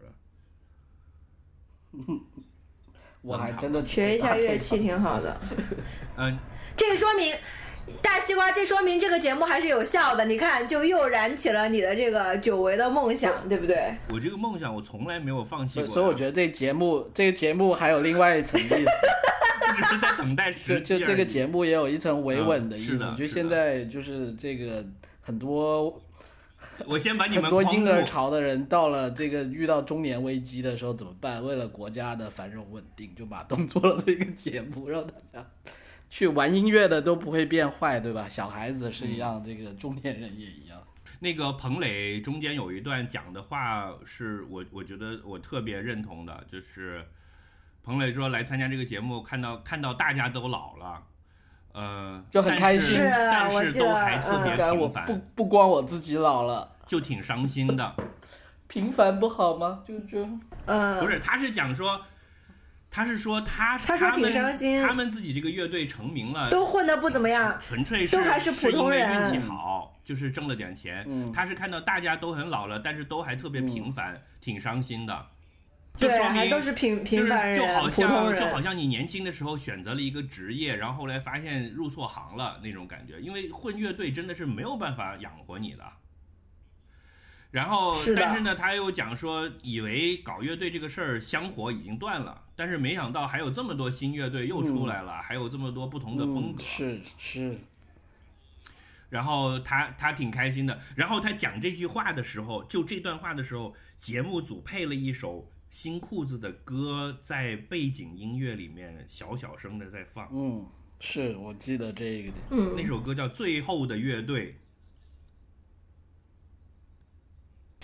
[1.93, 2.03] 的。
[3.23, 5.41] 我还真的学一下乐器挺好的。
[6.17, 6.37] 嗯，
[6.77, 7.33] 这个说明，
[8.01, 10.25] 大西瓜，这说明这个节目还是有效的。
[10.25, 13.95] 你看，就又燃起了你的这个久违的梦想，对不对？
[14.09, 18.87] 我这个梦想我从来没有放弃过呀，所以我觉得这节目这个节目还有另外一层意思， 得
[19.77, 22.99] 只是在等待就就这个节目也有一层维稳的意思。
[23.17, 24.85] 就是现在就是这个
[25.21, 26.01] 很多
[26.87, 31.45] 我先把你很们很多婴儿住潮的人到了这个遇到中年危机的时候怎么办？
[31.45, 35.45] 为了国家的繁荣稳定，就把动做了这个节目，让大家
[36.13, 38.29] 去玩音乐的都不会变坏，对吧？
[38.29, 40.79] 小孩子是一样，这个中年人也一样。
[41.21, 47.03] 那个彭磊中间有一段讲的话，是我我觉得我特别认同的，就是
[47.83, 51.03] 彭磊说来参加这个节目，看到看到大家都老了，
[51.73, 57.95] 呃，就很开心是啊但是都还特别平凡，不不光我自己老了，就挺伤心的。
[58.69, 59.83] 平凡不好吗？
[59.89, 60.29] 就就
[60.67, 62.03] 嗯，不是，他是讲说，
[62.93, 67.57] 他是说他他说挺们伤心他们自己这个乐队成名了，都混得不怎么样。
[67.59, 71.03] 纯粹是都还是普通人因为运气好，就是挣了点钱。
[71.09, 75.27] 嗯他是看到大家都很老了，但是都还特别平凡，挺伤心的。
[75.97, 78.61] 就，说明还都是平就是平凡人、就好像就好。
[78.61, 85.85] 像你年轻的时候选择了一个职业，然后后来发现入错行了那种感觉，因为混乐队真的是没有办法养活你的。
[87.51, 96.63] 然后，是但是呢，他又讲说，以为搞乐队这个事儿香火已经断了，但是没想到还有这么多新乐队又出来了，还有这么多不同的风嗯格。
[96.63, 97.59] 是是，
[99.11, 100.81] 然后他他挺开心的。
[100.95, 110.29] 然后他讲这句话的时候，就这段话的时候，节目组配了一首新裤子的歌，在背景音乐里面小小声的在放。
[110.33, 110.65] 嗯，
[111.01, 112.33] 是我记得这个。
[112.51, 114.53] 嗯那首歌叫《最后的乐队》。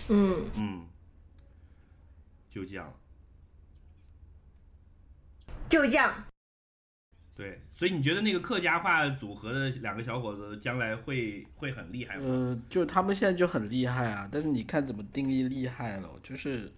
[0.07, 0.87] 嗯，嗯，
[2.49, 2.93] 就这样。
[5.69, 6.23] 就这样。
[7.35, 12.23] 对，所以你觉得那个客家话组合的两个小伙子将来会会很厉害吗？
[12.27, 16.09] 呃，就他们现在就很厉害啊，但是你看怎么定义厉害了？
[16.21, 16.69] 就是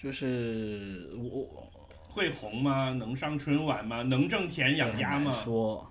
[0.00, 1.72] 就是我我
[2.08, 2.92] 会红吗？
[2.92, 4.02] 能上春晚吗？
[4.02, 5.32] 能挣钱养家吗？
[5.32, 5.90] 说，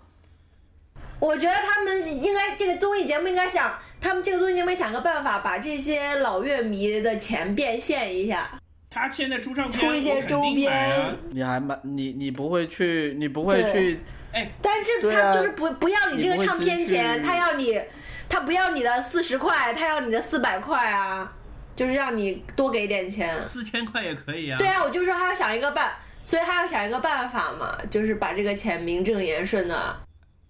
[1.20, 8.58] 我觉得他们应该这个综艺节目应该想，他们这个综艺节目想个办法，把这些老乐迷的钱变现一下。
[8.90, 11.16] 他现在出唱片，出一些周边啊。
[11.32, 14.00] 你还买你你不会去，你不会去？
[14.32, 17.80] 哎，但是他就是不不要你这个唱片钱，他要你，
[18.28, 21.32] 他不要你的四十块，他要你的四百块啊，
[21.76, 23.46] 就是让你多给点钱。
[23.48, 24.58] 四千块也可以啊。
[24.58, 30.00] 对啊，我就说他要想一个办，所以他要想一个办法嘛，就是把这个钱名正言顺的。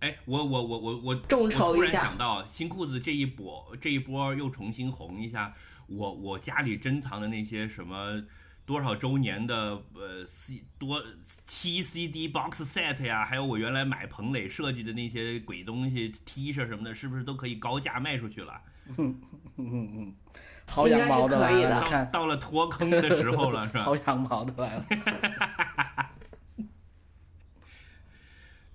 [0.02, 5.54] 哎，我我我我我众筹一下然想到，新裤子这一波这一波又重新红一下，
[5.90, 8.22] 我我家里珍藏的那些什么
[8.66, 18.62] 多少周年的呃 C 多七 CD box set 呀，还有我原来买彭磊设计的那些鬼东西 T 恤什么的，是不是都可以高价卖出去了？
[18.98, 19.22] 嗯
[19.58, 20.16] 嗯嗯，
[20.68, 23.86] 薅羊毛的来了，到，到了脱坑的时候了，是吧？
[23.90, 24.86] 薅羊毛的来了，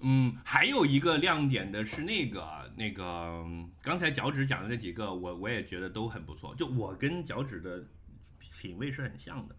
[0.05, 2.47] 嗯，还有一个亮点的是那个
[2.77, 3.05] 那个
[3.47, 6.55] 嗯刚才脚趾讲的那几个，我我也觉得都很不错。
[6.55, 7.83] 就我跟脚趾的
[8.61, 9.57] 品味是很像的。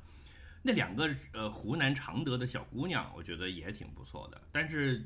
[0.61, 5.03] 那两个呃湖南常德的小姑娘，我觉得也挺不错的，但是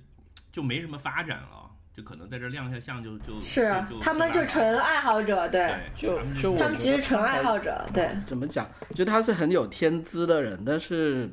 [0.51, 7.65] 就没什么发展了，就可能在这亮下相就就是啊他们就纯爱好者，对，对，就就我他们其实纯爱好者。
[7.65, 8.09] 者，对。
[8.25, 8.69] 怎么讲？
[8.95, 11.29] 就他是很有天资的人，但是，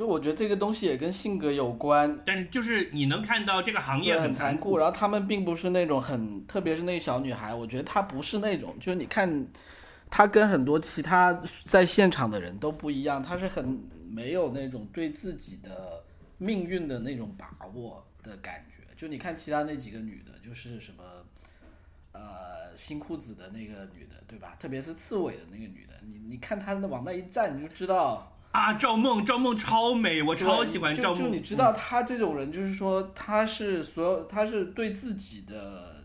[0.00, 4.78] 就我觉得这个东西也跟性格有关，但是就是你能看到这个行业很残残酷。
[4.78, 9.46] 然后他们并不是那种很，特别是那个小女孩，我觉得她不是那种，就是你看，
[10.08, 13.78] 她跟很多其他在现场的人都不一样，她是很
[14.08, 16.02] 没有那种对自己的
[16.38, 18.82] 命运的那种把握的感觉。
[18.96, 21.04] 就你看其他那几个女的，就是什么。
[22.12, 24.56] 呃，新裤子的那个女的，对吧？
[24.58, 31.22] 特别是刺猬的那个女的，你你看她那往那一站，你就知道，啊，赵梦，赵梦超美，我超喜欢赵梦。
[31.24, 36.04] 就你知道，她这种人，就是说，她是所有，她是对自己的，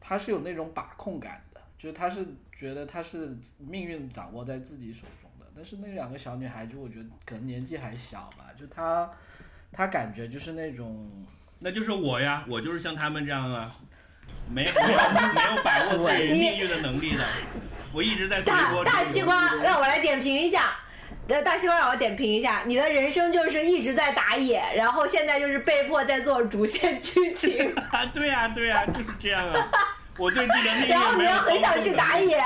[0.00, 1.60] 她是有那种把控感的。
[1.78, 9.10] 就是他是觉得他是命运掌握在自己手中的，但是那两个小女孩就我觉得可能年纪还小吧，就她
[9.72, 11.10] 她感觉就是那种
[11.58, 13.74] 那就是我呀，我就是像他们这样啊，
[14.50, 14.98] 没 没有
[15.32, 17.24] 没有把握自己命运的能力的，
[17.94, 20.76] 我一直在随大大西瓜，让我来点评一下。
[21.28, 29.70] 呃，大西瓜让我点评一下，你的人生就是一直在打野，然后现在就是被迫在做主线剧情，啊， 对呀、对呀、就是这样啊。
[30.18, 32.42] 我对自己的命 然后你要很想去打野，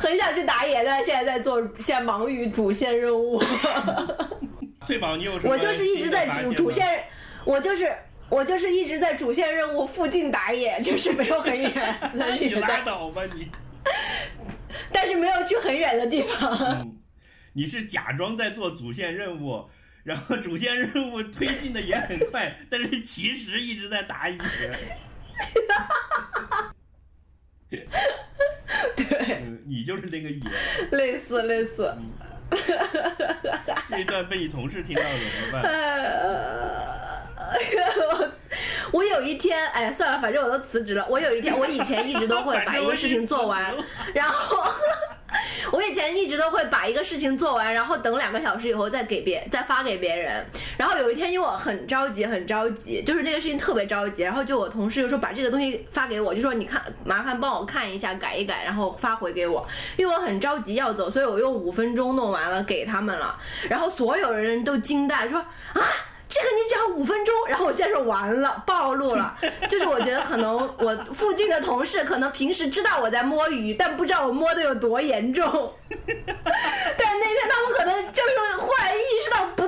[0.00, 3.40] 很想去打野，但是现在在做，现在忙于主线任务。
[4.86, 5.52] 最忙，你有什么？
[5.52, 7.04] 我就是一直在主主，线，
[7.44, 7.94] 我就是
[8.30, 11.94] 我就是一直在主线任务附近打野，就是没有很远，
[12.40, 13.48] 你拉，倒吧你。
[14.92, 16.56] 但是没有去很远的地方。
[16.58, 16.98] 嗯，
[17.52, 19.68] 你是假装在做主线任务，
[20.04, 24.38] 然后主线任务推进的也很快， 但是其实一直在打野。
[27.70, 27.86] 对，
[29.42, 30.40] 嗯，你就是那个野。
[30.92, 31.94] 类似类似。
[33.90, 35.62] 这一段被你同事听到了怎么办？
[37.38, 38.30] 呃，
[38.90, 41.06] 我有一天，哎呀，算了，反正我都辞职了。
[41.08, 43.72] 我有一天，我以前一直都会 把一个事情做完，
[44.12, 44.56] 然后
[45.70, 50.44] 我以前一直都会把一个事情做完，然后等两个小时以后再给别再发给别人。
[50.76, 59.64] 然后有一天，因为我很着急，很着急，就是那个事情特别着急，然后就我同事就说把这个东西发给我，就说你看，麻烦帮我看一下，改一改，然后发回给我。
[59.96, 63.38] 因为我很着急要走，所以我用五分钟弄完了给他们了。
[63.68, 65.82] 然后所有人都惊呆，说啊。
[66.28, 69.34] 这个你只要五分钟，然后我现在说完了，暴露了，
[69.70, 79.62] 就是我觉得可能我附近的同事可能平时知道我在摸鱼，但不知道我摸的有多严重， 但那天他们可能就是忽然意识到不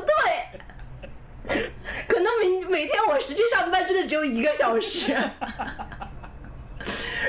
[1.49, 1.71] 对，
[2.07, 5.17] 可能每每天我实际上班真的只有一个小时。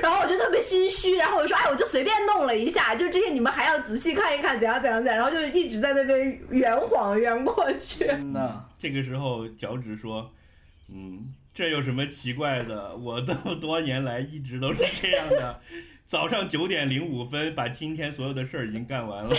[0.01, 8.05] 然后我就特别心虚，然后我就说，哎，我就随便弄了一下，就这些你们还要仔细看一看，怎样怎样怎样，然后就一直在那边圆谎圆过去。
[8.05, 8.63] 真的。
[8.79, 10.31] 这个时候，脚趾说
[10.91, 12.95] ：“嗯，这有什么奇怪的？
[12.95, 15.59] 我这么多年来一直都是这样的。
[16.07, 19.35] 早上九点零五分把今天所有的事儿已经干完了，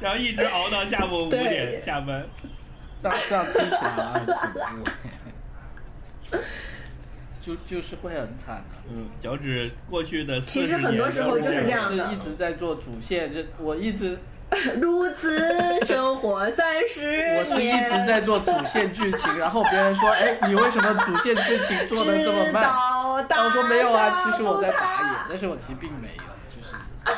[0.00, 2.24] 然后一直熬到下午五点下班。
[3.02, 4.90] 这样这样听起来好像很恐怖，
[7.40, 8.76] 就就是会很惨的。
[8.90, 14.18] 嗯，脚趾过去的其实很多时候就是这样是一直在做主线，就我一直
[14.80, 15.38] 如此
[15.84, 22.62] 生活三十年，我是一直在做主线剧情，然后别人说，哎，你为什么主线剧情做的这么慢？
[22.62, 23.14] 然后
[23.46, 26.72] 我说没有啊，其实我在打野，但是我其实并没有，就是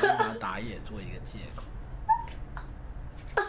[0.07, 1.63] 拿打野做一个借口。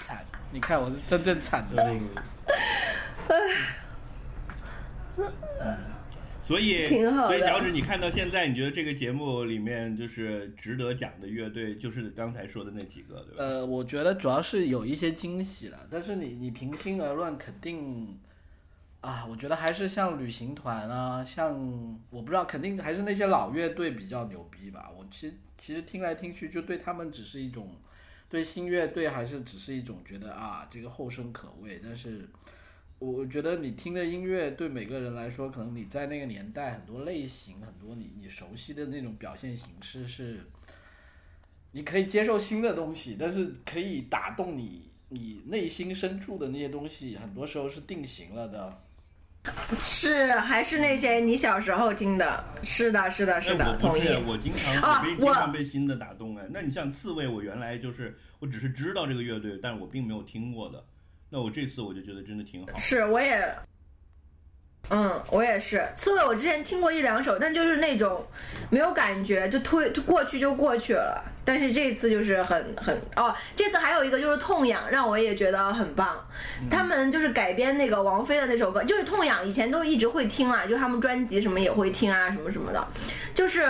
[0.00, 0.24] 惨，
[0.54, 2.00] 你看我是真正惨的那个。
[6.44, 13.38] 所以，挺好所以脚趾，你看到现在，你觉得这个节目里面就是值得讲的乐队，就是刚才说的那几个，对吧？
[13.38, 18.16] 呃，我觉得主要是有一些惊喜了，但是你你平心而论，肯定
[19.00, 24.88] 啊，我觉得还是像旅行团啊，像我不知道，肯定还是那些老乐队比较牛逼吧。
[24.96, 27.74] 我其实其实听来听去，就对他们只是一种
[28.28, 32.28] 对新乐队还是只是一种觉得啊，这个后生可畏，但是。
[33.00, 40.40] 我觉得你听的音乐对每个人来说，可能你在那个年代很多类型，很多你你熟悉的那种表现形式是，
[41.72, 48.83] 你可以接受新的东西，但是可以打动你你内心深处的那些东西，很多时候是定型了的。
[49.80, 52.44] 是还是那些你小时候听的？
[52.62, 54.08] 是的，是的，是的，同意，。
[54.26, 56.44] 我经常啊我经常被新的打动哎。
[56.50, 60.82] 那你像刺猬，我原来就是我只是知道这个乐队，但是我并没有听过的。
[61.28, 62.76] 那我这次我就觉得真的挺好。
[62.76, 63.54] 是，我也，
[64.90, 65.86] 嗯，我也是。
[65.94, 68.24] 刺猬我之前听过一两首，但就是那种
[68.70, 71.22] 没有感觉，就推过去就过去了。
[71.44, 76.16] 但是这次就是很很哦，这次还有一个就是痛痒，让我也觉得很棒。
[76.70, 82.86] 他们就是改编那个王菲的那首歌，就是痛痒，以前都一直会听啊，就他们专辑什么也会听啊，什么什么的。
[83.34, 83.68] 就是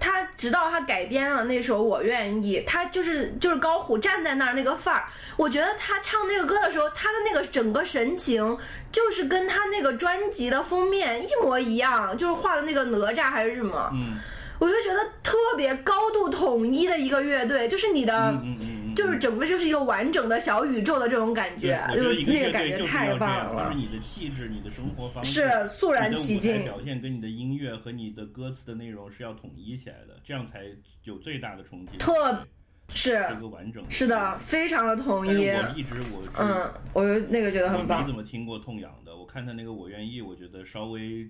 [0.00, 5.04] 他直到他改编了那首《我愿意》，他就是就是高虎站在那儿那个范儿，
[5.36, 8.58] 我觉得他唱那个歌的时候，他的那个整个神情，
[8.90, 14.18] 就是跟他那个专辑的封面一模一样，就是画的那个哪吒还是什么，嗯
[14.58, 18.30] 我就觉得特别高度统一的一个乐队，就是你的。
[18.30, 23.76] 嗯嗯嗯嗯，就是整个就是一个完整的小宇宙的这种感觉，，就是那个感觉太棒了是。
[23.76, 30.62] 你的气质、你的生活方式，是肃然起敬表现跟你的音乐和你的歌词的内容是要统一起来的，这样才
[31.02, 31.96] 有最大的冲击。
[31.98, 32.46] 特
[32.88, 33.90] 是是个完整的。
[33.90, 35.48] 是的，非常的统一。
[35.48, 38.14] 我一直我嗯，我就那个觉得很棒你怎。
[38.14, 41.28] 么听过痛痒的，我看他那个我愿意，我觉得稍微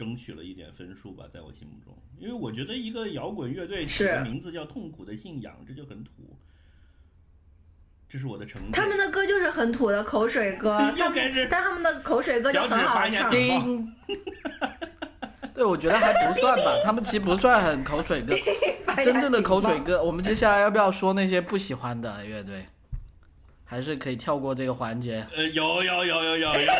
[0.00, 6.10] 争取了一点分数吧，在我心目中，因为我觉得一个摇滚乐队起的名字叫痛苦的信仰，这就很土。
[8.08, 8.72] 这是我的成绩。
[8.72, 13.30] 他们的歌就是很土的口水歌， 又开始但他们的口水歌就很好唱。
[15.52, 18.34] 对，我觉得还不算吧，他们其实不算很口水歌。
[19.04, 22.64] 真正的口水歌，我们接下来要不要说那些不喜欢的乐队？
[23.66, 25.24] 还是可以跳过这个环节。
[25.36, 26.72] 呃，有有有有有有，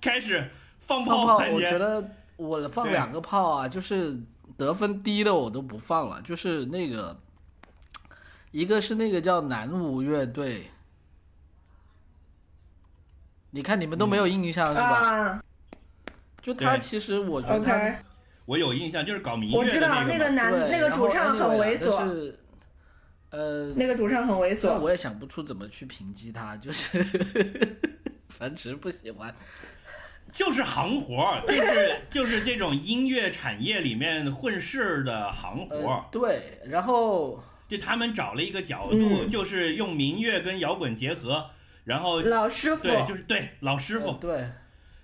[0.00, 0.50] 开始
[0.80, 1.54] 放炮环节。
[1.54, 2.10] 我觉得
[2.40, 4.18] 我放两个炮啊，就是
[4.56, 7.20] 得分低的我都不放了，就是那个，
[8.50, 10.70] 一个是那个叫南无乐队，
[13.50, 14.82] 你看你们都没有印象、是吧？
[14.82, 15.42] 啊
[16.40, 17.96] 就他其实我觉得
[18.46, 20.04] 我有印象，就是搞民乐我知道。
[20.04, 22.38] 那个男，那个主唱很猥琐，是
[23.28, 24.78] 呃，那个主唱很猥琐。
[24.78, 26.98] 我也想不出怎么去评击他，就是
[28.30, 29.34] 反正只是不喜欢。
[30.32, 41.50] 就是行活儿，就是就是这种音乐产业里面混事儿的行活呃儿。，对，然后就他们找了一个角度，嗯就是用民乐跟摇滚结合，
[41.84, 44.48] 然后老师傅，对，就是对老师傅呃对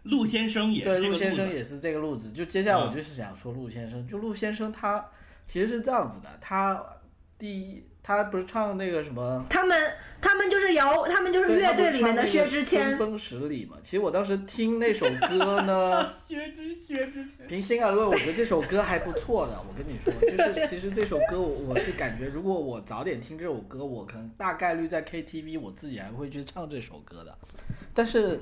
[0.04, 1.42] 陆先生也，是这陆先个路子。
[1.42, 2.32] 生也是这个路子。
[2.32, 5.04] 就接下来我嗯就是想说陆先生，就陆先生他
[5.46, 6.80] 其实是这样子的，他
[7.38, 9.44] 第一他不是唱那个什么。
[9.50, 12.98] 他们他们就是摇，他们就是乐队里面的薛之谦春。
[12.98, 13.76] 风十里嘛。
[13.82, 19.60] 其实我当时听那首歌呢， 薛之薛之谦，平心而论，我觉得这首歌还不错的。
[19.60, 27.36] 我跟你说，就是其实这首歌我我是感觉，如果我早点听这首歌，我可能大概率在 KTV 我自己还会去唱这首歌的。
[27.92, 28.40] 但是，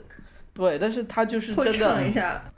[0.53, 2.53] 对，但是他就是真的唱一下，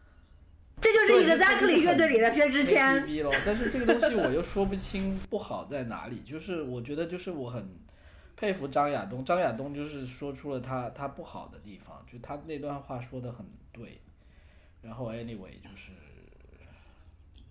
[0.80, 3.06] 这就是对 Exactly 乐队里的薛之谦。
[3.22, 7.68] 咯，但是这个东西我又说不清不好在哪里，就是我觉得就是我很
[8.36, 14.00] 佩服张亚东，张亚东就是说出了他他不好的地方，就他那段话说的很对，
[14.82, 15.92] 然后 anyway 就是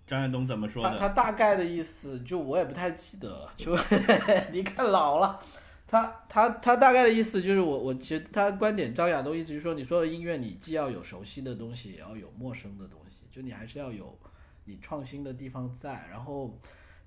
[0.06, 0.98] 张亚东怎么说他的？
[0.98, 3.76] 他大概的意思就我也不太记得了，就
[4.52, 5.40] 你看老了。
[5.88, 13.05] 他他他大概的意思就是我我其实他观点张亚东一直说你说的音乐你既要有熟悉的东西，也要有陌生的东西，
[13.36, 14.18] 就你还是要有
[14.64, 16.08] 你创新的地方在。
[16.10, 16.58] 然后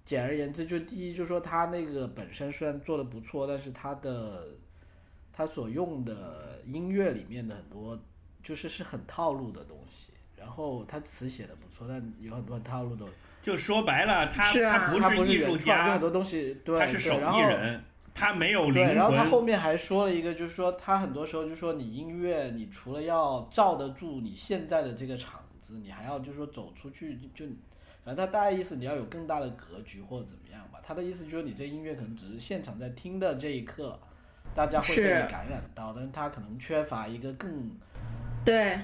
[0.06, 4.48] 简而言之，就第一就是说他那个本身虽然做的不错，但是他的
[5.34, 8.00] 他所用的音乐里面的很多
[8.44, 10.14] 就是是很套路的东西。
[10.38, 13.06] 然后他词写的不错，但有很多很套路的
[13.42, 17.84] 就说白了，他他不是艺术原创，就很，多东西对，他是手艺人，
[18.14, 19.26] 他没有灵对，然后他。
[19.26, 25.39] 后面还说了一个，就是说他很多时候就说你音乐，你除了要罩得住你现在的这个场
[25.70, 27.46] 子，你还要就是说走出去，就
[28.04, 30.80] 反正他大概意思你要有更大的格局或者怎么样吧。
[30.82, 34.00] 他的意思就是你这音乐可能只是现场在听的这一刻，
[34.56, 37.70] 大家会被是你感染到，但是他可能缺乏一个更
[38.44, 38.80] 对，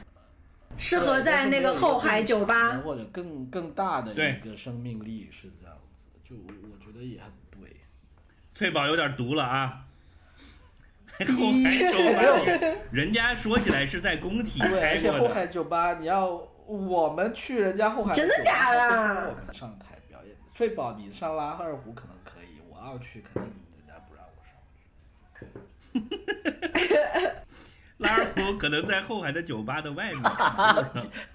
[0.78, 2.78] 适合在那个后海酒吧。
[2.78, 7.76] 或者更更大的一个生命力是这样子，就我觉得也很对。
[8.54, 9.82] 翠宝有点毒了啊！
[11.18, 24.58] 后海酒吧，人家说起来是在工体对，开而且，后海酒吧，你要我们去人家后海真的假的我们上台表演，翠宝你上拉二胡可能可以，我要去肯定人家不让我上
[25.38, 25.46] 去。
[27.98, 30.22] 拉二胡可能在后海的酒吧的外面。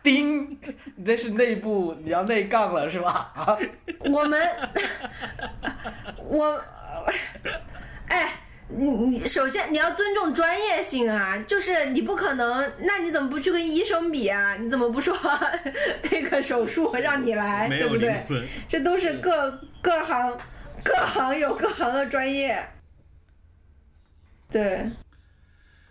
[0.02, 0.60] 叮，
[0.96, 3.32] 你这是内部，你要内杠了是吧？
[3.34, 3.56] 啊，
[4.10, 4.70] 我们，
[6.18, 6.60] 我，
[8.08, 8.34] 哎，
[8.76, 14.56] 你你首先你要尊重专业性啊，就是你不可能，那你怎么不去跟医生比啊？
[14.56, 15.16] 你怎么不说
[16.10, 18.24] 那个手术让你来，对不对？
[18.68, 20.36] 这都是各各行
[20.82, 22.64] 各行有各行的专业。
[24.50, 24.90] 对，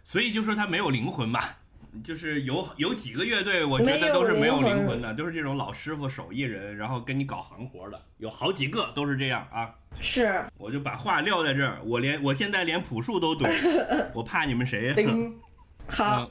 [0.04, 1.59] 所以就说他没有灵魂吧。
[2.04, 9.74] 就是有有几个乐队，我觉得都是没有灵灵魂的，都是这种老师傅、手艺人，然后跟你搞行活的，有好几个都是这样啊。
[10.00, 13.50] 是我就把话撂在这儿，我连我现在连朴树都怼，
[14.14, 14.94] 我怕你们谁
[15.88, 16.30] 好，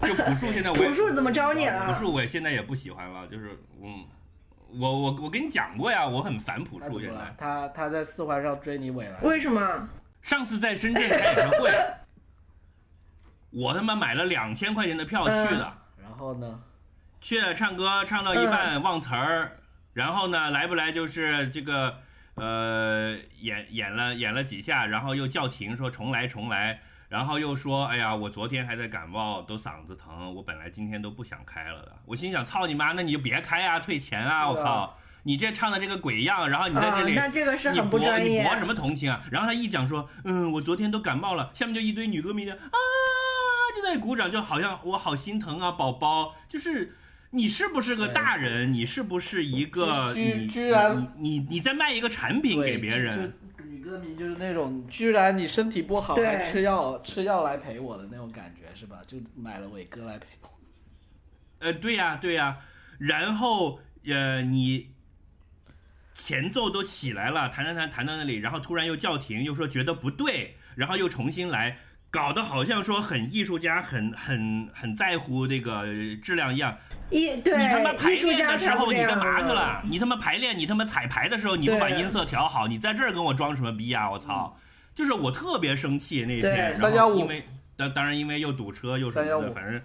[0.00, 4.04] 嗯，就朴树现在我 朴树怎么招你了朴树我现在也不喜欢了，就是嗯，
[4.78, 7.34] 我我我跟你讲过呀，我很烦朴树现在？
[7.36, 9.18] 他他在四环上追你尾了？
[9.22, 9.88] 为什么？
[10.20, 11.70] 上次在深圳开演唱会，
[13.50, 15.72] 我他妈买了两千块钱的票去的，
[16.02, 16.60] 然后呢？
[17.20, 19.58] 去了唱歌唱到一半忘词儿，
[19.92, 21.98] 然后呢来不来就是这个
[22.34, 34.96] 呃演演了演了几下，然后又叫停说重来重来，然后又说哎呀我昨天还在感冒都嗓子疼，我本来今天都不想开了的，我心想操你妈，那你就别开啊，退钱啊，我靠！
[35.24, 39.20] 你这唱的这个鬼样，然后你在这里，啊那这个是你很不博专业你博什么同情啊？
[39.32, 42.78] 然后他一讲说，嗯，我昨天都感冒了，下面就一堆女歌迷的啊，
[43.78, 46.94] 就在鼓掌，就好像我好心疼啊，宝宝，就是。
[47.30, 48.72] 你是不是个大人？
[48.72, 53.34] 你是不是一个居你居然你你你在卖一个产品给别人？
[53.68, 59.02] 女歌迷就是那种，居然你身体不好还吃药吃药来陪我的那种感觉是吧？
[59.06, 60.48] 就买了伟哥来陪我。
[61.58, 62.60] 呃，对呀、对呀、
[62.96, 64.92] 然后呃，你
[66.14, 71.80] 前奏都起来了，弹弹弹弹到那里，然后突然又叫停，又说觉得不对，然后又重新来，
[72.10, 75.84] 搞得好像说很艺术家，很很很在乎这个
[76.22, 76.76] 质量一样。
[77.10, 79.82] 艺对你他妈排练的时候你干嘛去了？
[79.84, 84.10] 你他妈排练，你他妈彩排的时候你不把音色调好，你在这儿跟我装什么逼啊！
[84.10, 84.56] 我操！
[84.94, 89.80] 就是我特别生气那一天，然315后因为当当然因为又堵车又什么的，反正。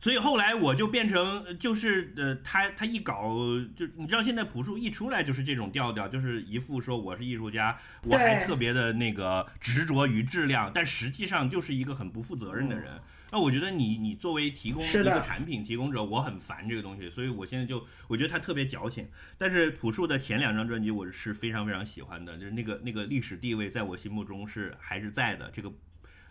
[0.00, 3.36] 所以后来我就变成呃就是呃，他他一搞
[3.76, 12.98] 就你知道现在朴树一出来就是这种调调，就是一副说我是艺术家，我还特别的那个执着于质量，但实际上就是一个很不负责任的人。
[13.32, 19.06] 那我觉得你你作为提供一个产品提供者，我很烦这个东西，所以我现在就我觉得他特别矫情。
[19.38, 25.48] 但是朴树的前两张专辑我是非常非常喜欢的，就是那个那个历史地位在我心目中是还是在的。
[25.52, 25.70] 这个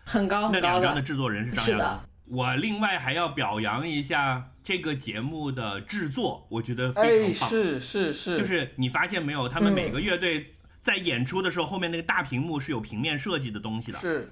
[0.04, 1.08] 很高那很高两张的的。
[1.08, 2.00] 制作人是张亚东。
[2.30, 7.50] 我另外还要表扬一下这个节目的制作，我觉得非哎，常棒。
[7.50, 14.00] 是是是，就是你发现没有，他们嗯每个乐队在演出的时候，后面那个大屏幕是有平面设计的东西的。
[14.00, 14.32] 是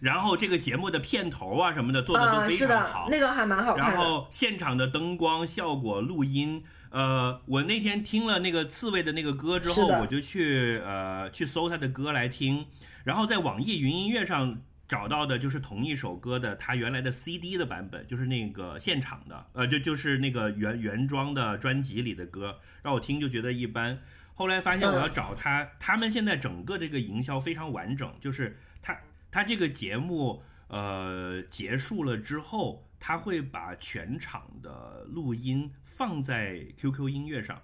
[0.00, 3.08] 然后这个节目的片头啊什么的做的都啊，非常好，。
[3.10, 3.76] 那个还蛮好。
[3.76, 12.64] 然后现场的灯光效果、录音，呃，我那天听了那个刺猬的那个歌之后，我就去呃去搜他的歌来听，
[13.04, 24.00] 然后在网易云音乐上找到的就是同一首歌的他原来的 CD 的版本，就是那个现场的，呃，就就是那个原原装的专辑里的歌，让我听就觉得一般。
[24.34, 28.98] 后来发现我要找他，他们现在整个这个营销非常完整，就是他
[29.30, 37.62] 他这个节目呃结束了之后，他会把全场的录音放在 QQ 音乐上。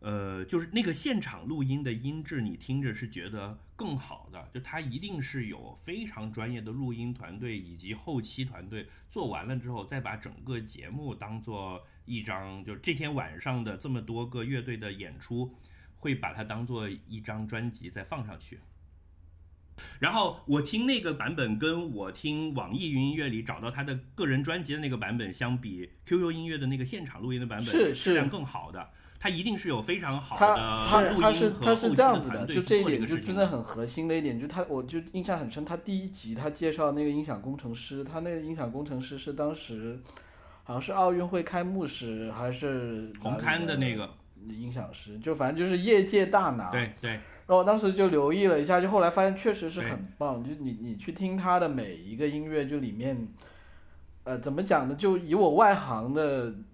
[0.00, 15.54] 呃，就是那个现场录音的音质，你听着是觉得更好的，就它一定是有非常专业的录音团队以及后期团队做完了之后，再把整个节目当做一张，就是这天晚上的这么多个乐队的演出，
[15.98, 18.60] 会把它当做一张专辑再放上去。
[19.98, 28.90] 然后我听那个版本，跟我听网易云音乐里找到他的个人专辑的那个版本相比，QQ 音乐的那个现场录音的版本是质量更好的。
[29.22, 40.00] 它一定是有非常好的他录他是他是这样子团的，就这一点就真的很核心的一点，就他我就印象很深，他第一集他介绍那个音响工程师，他那个音响工程师是当时
[40.64, 44.08] 好像是奥运会开幕式还是红勘的那个，
[44.48, 46.70] 音响师，就反正就是业界大拿。
[46.70, 50.42] 对对，然后我当时就留意了一下，就后来发现确实是很棒。
[50.42, 53.28] 就你你去听他的每一个音乐，就里面，
[54.24, 54.94] 呃，怎么讲呢？
[54.94, 56.64] 就以我外行的嗯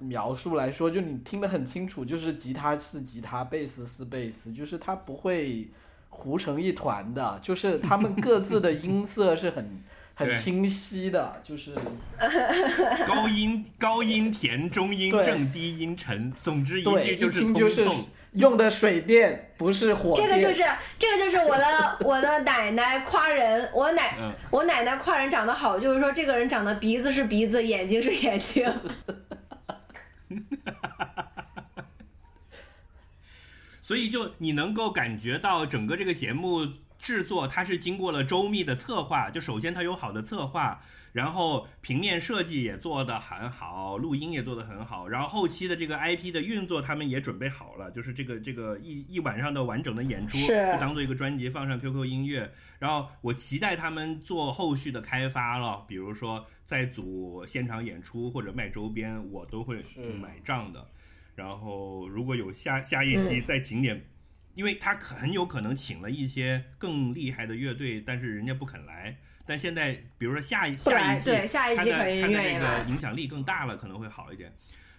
[0.00, 5.68] 描述来说，就你听得很清楚，就是吉他是吉他，贝斯是贝斯，就是它不会
[6.08, 9.82] 糊成一团的，就是他们各自的音色是很
[10.14, 11.74] 很清晰的，就是
[13.06, 17.94] 高音高音甜，中音正，低音沉，总之一句就是通听就是透。
[18.34, 20.28] 用的水电不是火电。
[20.28, 20.62] 这个就是
[20.96, 28.72] 这个就是我的 我的奶奶夸人，我奶、嗯我奶奶夸人长得好，就是说这个人长得鼻子是鼻子，眼睛是眼睛。
[33.82, 36.66] 所以就你能够感觉到整个这个节目
[36.98, 39.28] 制作，它是经过了周密的策划。
[39.30, 40.82] 就首先它有好的策划，
[41.12, 52.52] 然后平面设计也做得很好，录音也做得很好，然后后期的这个 IP 的运作他们也准备好了，就是这个这个一一晚上的完整的演出，是就当做一个专辑放上 QQ 音乐。
[52.78, 59.82] 然后我期待他们做后续的开发了，比如说在组现场演出或者卖周边，我都会
[60.20, 60.86] 买账的。
[61.34, 64.06] 然后如果有下下一期在景点，
[64.54, 69.18] 因为他很有可能请了一些更厉害的乐队，但是人家不肯来。
[69.46, 72.84] 但现在比如说下一下一季，对下一季肯定他的这个。
[72.88, 74.52] 影响力更大了，可能会好一点。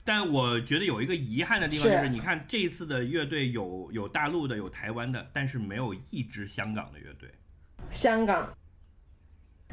[0.04, 7.30] 但我觉得有一个遗憾的地方就是，是你看这一次的乐队有有大陆的，有台湾的，但是没有一支香港的乐队。
[7.92, 8.52] 香港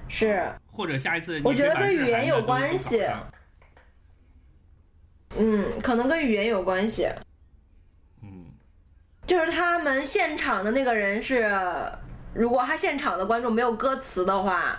[0.08, 3.02] 是或者下一次，我觉得跟语言有关系
[5.36, 7.08] 嗯，可能跟语言有关系。
[8.22, 8.46] 嗯，
[9.26, 11.50] 就是他们现场的那个人是，
[12.38, 14.78] 如果他现场的观众没有歌词的话，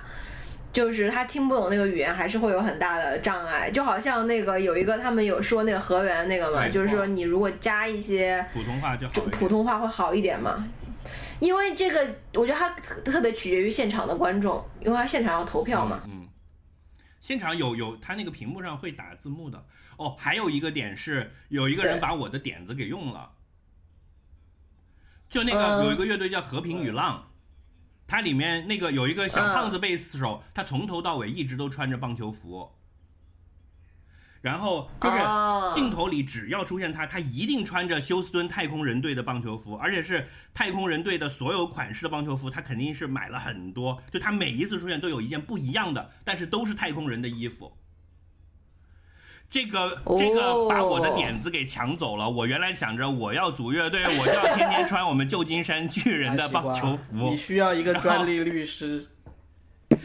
[0.72, 3.70] 就是他听不懂那个语言，还是会有很大的障碍。
[3.70, 9.14] 就好像那个有一个他们有说那个河源那个嘛，就是说你如果加一些普通话就好。
[9.32, 10.66] 普通话会好一点嘛。
[11.40, 12.70] 因为这个，我觉得它
[13.02, 16.02] 特别取决于现场的观众，因为他现场要投票嘛。
[16.06, 16.28] 嗯，
[17.20, 19.66] 现场有有他那个屏幕上会打字幕的。
[19.98, 23.32] 哦，还有一个点是，有一个人把我的点子给用了。
[25.30, 27.29] 就那个嗯有一个乐队叫和平与浪，
[28.10, 32.68] 它里面那个有一个小胖子贝斯手，他从头到尾一直都穿着棒球服。
[34.42, 47.72] 然后就是哦镜头里只要出现他，他一定穿着休斯敦太空人队的棒球服，而且是太空人队的所有款式的棒球服，他肯定是买了很多，就他每一次出现都有一件不一样的，但是都是太空人的衣服。
[49.50, 52.30] 这个哦这个把我的点子给抢走了。
[52.30, 57.36] 我原来想着我要组乐队，我就要天天穿我们旧金山巨人的棒球服 你。
[57.36, 59.08] 需要一个专利律师。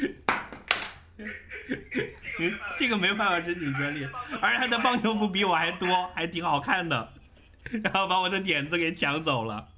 [2.78, 4.04] 这个没办法申请专利，
[4.40, 7.08] 而且他的棒球服比我还多，还挺好看的，
[7.84, 9.68] 然后把我的点子给抢走了，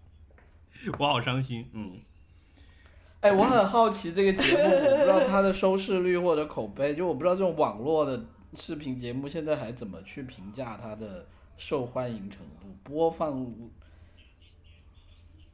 [0.99, 1.69] 我好伤心。
[1.75, 2.01] 嗯，
[3.21, 8.25] 哎，我很好奇这个节目，我不知道它的收视率或者口碑，就我不知道这种网络的
[8.57, 13.47] 视频节目现在还怎么去评价它的受欢迎程度、播放。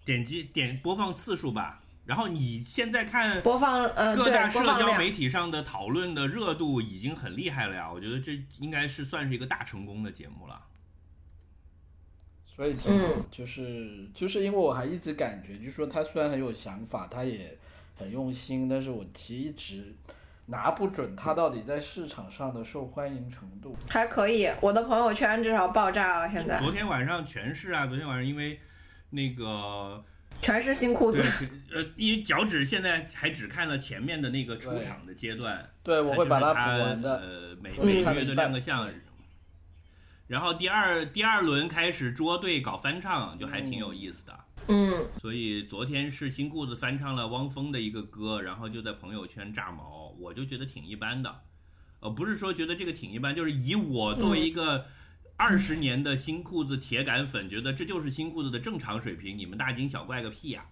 [0.04, 1.80] 点击点播放次数吧。
[2.04, 4.58] 然后你现在看播放，呃，各大，社。
[4.76, 10.66] 交媒体上的讨论的热度已经很厉害了呀，我觉得这应该是算是一个大成功的节目了。
[12.44, 12.74] 所以
[13.30, 17.56] 就是就是因为我还一直感觉，就是说他虽然很有想法，他也
[17.96, 19.94] 很用心，但是我其实一直
[20.46, 23.76] 拿不准他到底在市场上的受欢迎程度。
[23.88, 28.60] 还可以，我的朋友圈至少爆炸了，现在昨天晚上全是啊，昨天晚上因为
[29.10, 30.02] 那个
[30.40, 31.22] 全是新裤子。，
[31.72, 37.16] 呃，因为脚趾现在还只看了前面的那个出场的阶段，对，我会把它它补完的。
[37.16, 38.88] 呃，每嗯每个月都亮个相。
[40.28, 44.32] 然后第二第二轮开始捉对搞翻唱，就还挺有意思的。
[44.32, 44.51] 嗯，
[45.20, 51.42] 所以昨天是新裤子翻唱了汪峰的一个歌，然后就在朋友圈炸毛，我就觉得挺一般的。
[52.00, 54.86] 呃，不是说觉得这个挺一般，就是以我作为一个
[55.36, 60.66] 二十年的新裤子铁杆粉，觉得这就是新裤子的正常水平，你们大惊小怪个屁呀、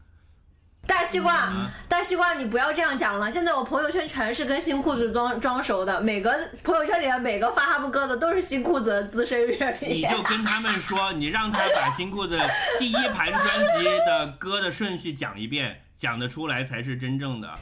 [0.90, 3.30] 大西瓜，嗯大西瓜，你不要这样讲了。
[3.30, 9.88] 现在我朋友圈全是跟新裤子装装熟的，每个朋友圈里面每个发哈布哥的都是新裤子的资深乐迷。
[9.88, 12.36] 你就跟他们说，你让他把新裤子
[12.80, 13.44] 第一盘专
[13.78, 17.48] 辑的歌的顺序讲一遍，讲得出来才是真正的。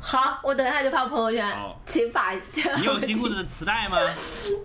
[0.00, 2.32] 好，我等一下就发朋友圈好，请把。
[2.78, 3.98] 你有新裤子的磁带吗？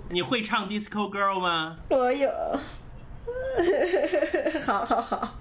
[0.08, 1.76] 你会唱 Disco Girl 吗？
[1.90, 2.30] 我有。
[4.66, 5.40] 好 好好，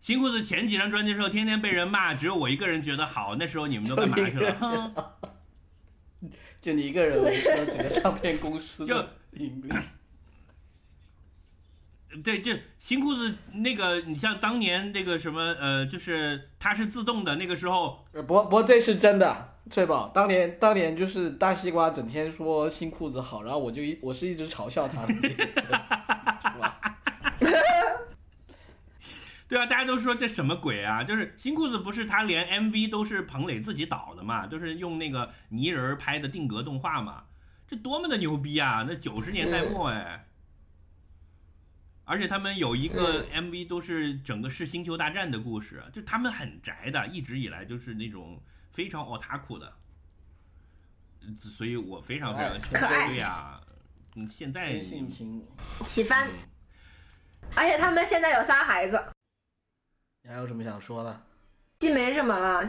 [0.00, 3.36] 新裤子前几张专辑的时候，天天被人骂，只有我一个人觉得好。
[3.36, 4.54] 那时候你们都干嘛去了？
[4.60, 4.94] 哼，
[6.62, 9.68] 就你一个人，我说整个唱片公司就的盈利。
[12.24, 25.06] 对，就新裤子那个，你像当年那个什么，呃，就是它是自动的，那个时候呃不过不过这是真的，翠宝当年当年就是大西瓜整天说新裤子好，然后我就一我是一直嘲笑他？
[29.48, 31.02] 对啊，大家都说这什么鬼啊？
[31.02, 37.24] 就是新裤子不是他连 MV 都是彭磊自己导的嘛，都是用那个泥人拍的定格动画嘛，
[37.66, 38.84] 这多么的牛逼啊！
[38.86, 40.26] 那九十年代末哎，
[42.04, 49.72] 而且他们有一个 MV 都是整个是星球大战的故事，就他们很宅的，一直以来就是那种非常 otaku 的，
[51.40, 53.58] 所以我非常非常可爱对呀、
[54.14, 55.42] 嗯，现在真性情。
[55.86, 56.34] 起翻嗯，
[57.54, 59.02] 而且他们现在有仨孩子，
[60.22, 61.22] 你还有什么想说的？
[61.78, 62.68] 既没什么了。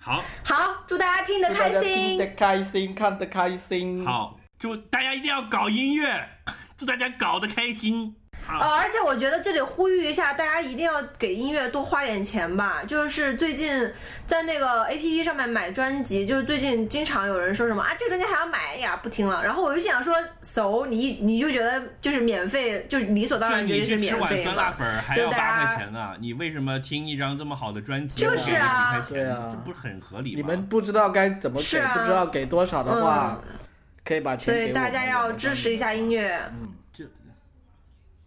[0.00, 2.18] 好好，祝大家听得开心听。
[2.18, 6.28] 得开心，看得开心。，好，祝大家一定要搞音乐，
[6.76, 8.16] 祝大家搞得开心。
[8.46, 8.58] 好。
[8.58, 12.82] 呃，而且我觉得这里呼吁一下，大家一定要给音乐多花点钱吧。
[12.86, 13.90] 就是最近
[14.26, 19.42] 在那个 A P P 上面买专辑，就是最近经常有人说什么啊，这个专辑还要买哎呀，不听了。
[19.44, 24.42] 然后我就想说，，so 你你就觉得就是免费，就是理所当然觉是免去吃碗费。
[24.44, 29.08] 酸辣粉还要八块钱呢，你为什么听一张这么好的专辑就是不给个几啊块钱？
[29.10, 30.36] 对啊这不是很合理吗？
[30.36, 33.58] 你们不知道该怎么给，是啊不知道给多少的话，嗯，
[34.04, 36.10] 可以把钱给我们所以大家要支持一下音。
[36.10, 36.38] 乐，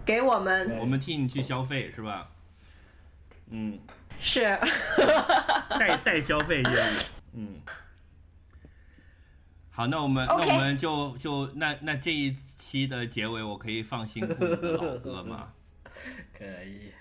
[0.08, 2.28] 给我们我们替你去消费是吧？
[3.50, 3.78] 嗯，
[4.20, 4.58] 是。
[5.78, 7.04] 代代消费业务，
[7.34, 7.56] 嗯。
[9.70, 15.50] 好，那我们那我们就就那那这一期的结尾，我可以放新裤子的老歌吗？
[16.36, 16.92] 可以。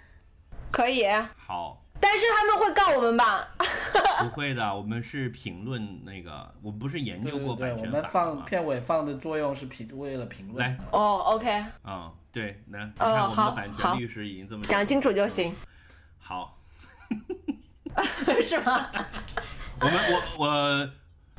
[0.72, 1.06] 可以，
[1.36, 3.48] 好，但是他们会告我们吧？
[4.20, 8.44] 不会的，我们是评论那个，我们不是研究过对对，版权法我们放？
[8.44, 10.58] 片尾放的作用是评为了评论。
[10.58, 15.56] 来，哦，OK，啊、对，那看我们的版权律师已经这么讲清楚就行，
[16.18, 16.60] 好，
[18.44, 18.90] 是吗？
[19.80, 20.90] 我们我我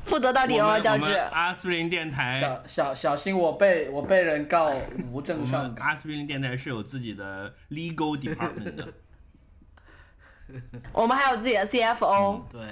[0.06, 1.14] 负责到底哦，我们我们教授。
[1.30, 4.68] 阿斯林电台，小小小心我被我被人告
[5.12, 5.86] 无证上岗。
[5.86, 8.92] 阿斯林电台是有自己的 legal department 的，
[10.92, 12.68] 我们还有自己的 CFO，对，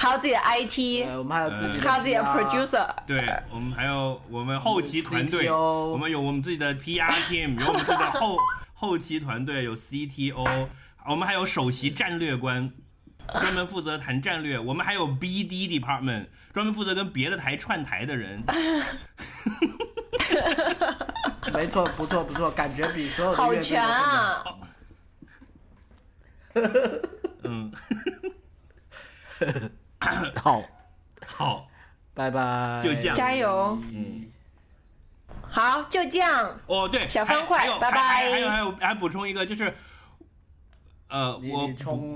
[0.00, 2.88] 还有自己的 IT，呃，我们还有自己还有自己的 producer。
[3.06, 3.22] 对
[3.52, 8.38] 我们还有我们后期团队，我们有我们自己的 PR team，有我们自己的后
[8.72, 10.68] 后期团队，有 CTO，
[11.06, 12.72] 我们还有首席战略官，
[13.28, 14.58] 专门负责谈战略。
[14.58, 18.42] 我们还有 BD department，专门负责跟别的台串台的人。
[21.52, 24.44] 没错，不错不错，感觉比所有好全更啊！
[27.44, 27.72] 嗯，
[30.42, 30.62] 好，
[31.26, 31.68] 好，
[32.14, 33.78] 拜拜，就这样加油！
[33.92, 34.26] 嗯。
[35.52, 36.58] 好，就这样。
[36.66, 39.74] 哦，对，小方块拜拜还还还有还有还补充一个，就是，
[41.08, 41.70] 呃，我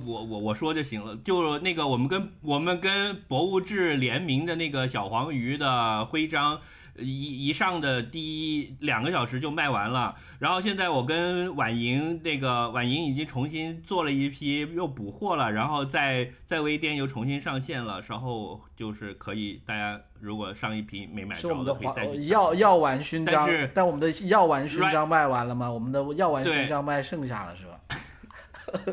[0.05, 6.61] 我我我说就行了，就那个我们跟我们跟博物志联名的那个小黄鱼的徽章。
[6.99, 8.21] 一一上的第
[8.59, 25.71] 一两个小时就卖完了，然后现在我跟婉莹那个婉莹已经重新做了一批，又补货了，然后在在微店又重新上线了，稍后就是可以大家如果上一批没买着可以再去药药丸勋章但是，但我们的药丸勋章卖完了吗？
[25.71, 27.81] 我们的药丸勋章卖剩下了是吧？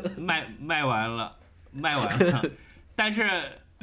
[0.18, 1.36] 卖卖完了，
[1.70, 2.42] 卖完了，
[2.94, 3.24] 但是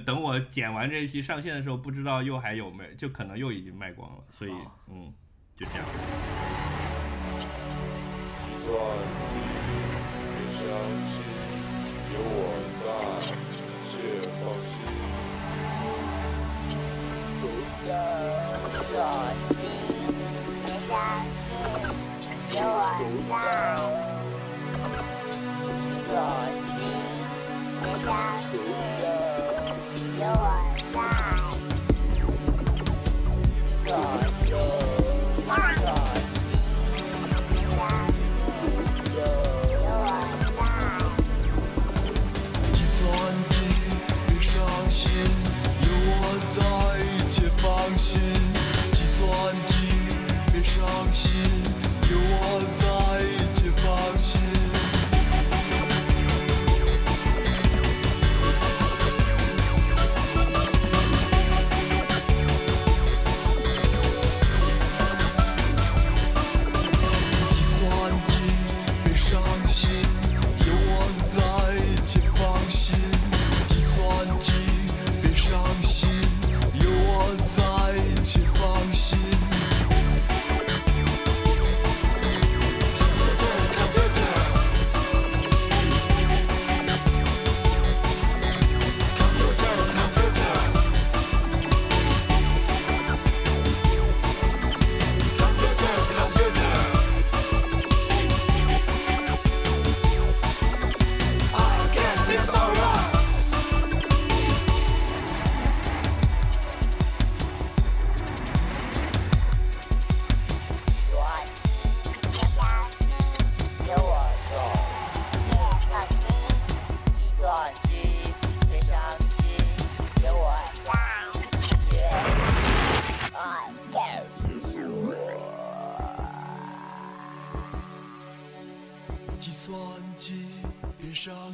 [0.05, 4.51] 等我剪完这一期上线的时候，不知道又还有没，就可能又已经卖光了，所以
[4.88, 5.13] 嗯，
[5.55, 5.85] 就这样。
[30.19, 30.69] 心。
[33.85, 34.39] 计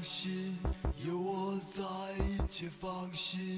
[0.06, 0.56] 心，
[1.04, 1.84] 有我在，
[2.28, 3.55] 一切放心。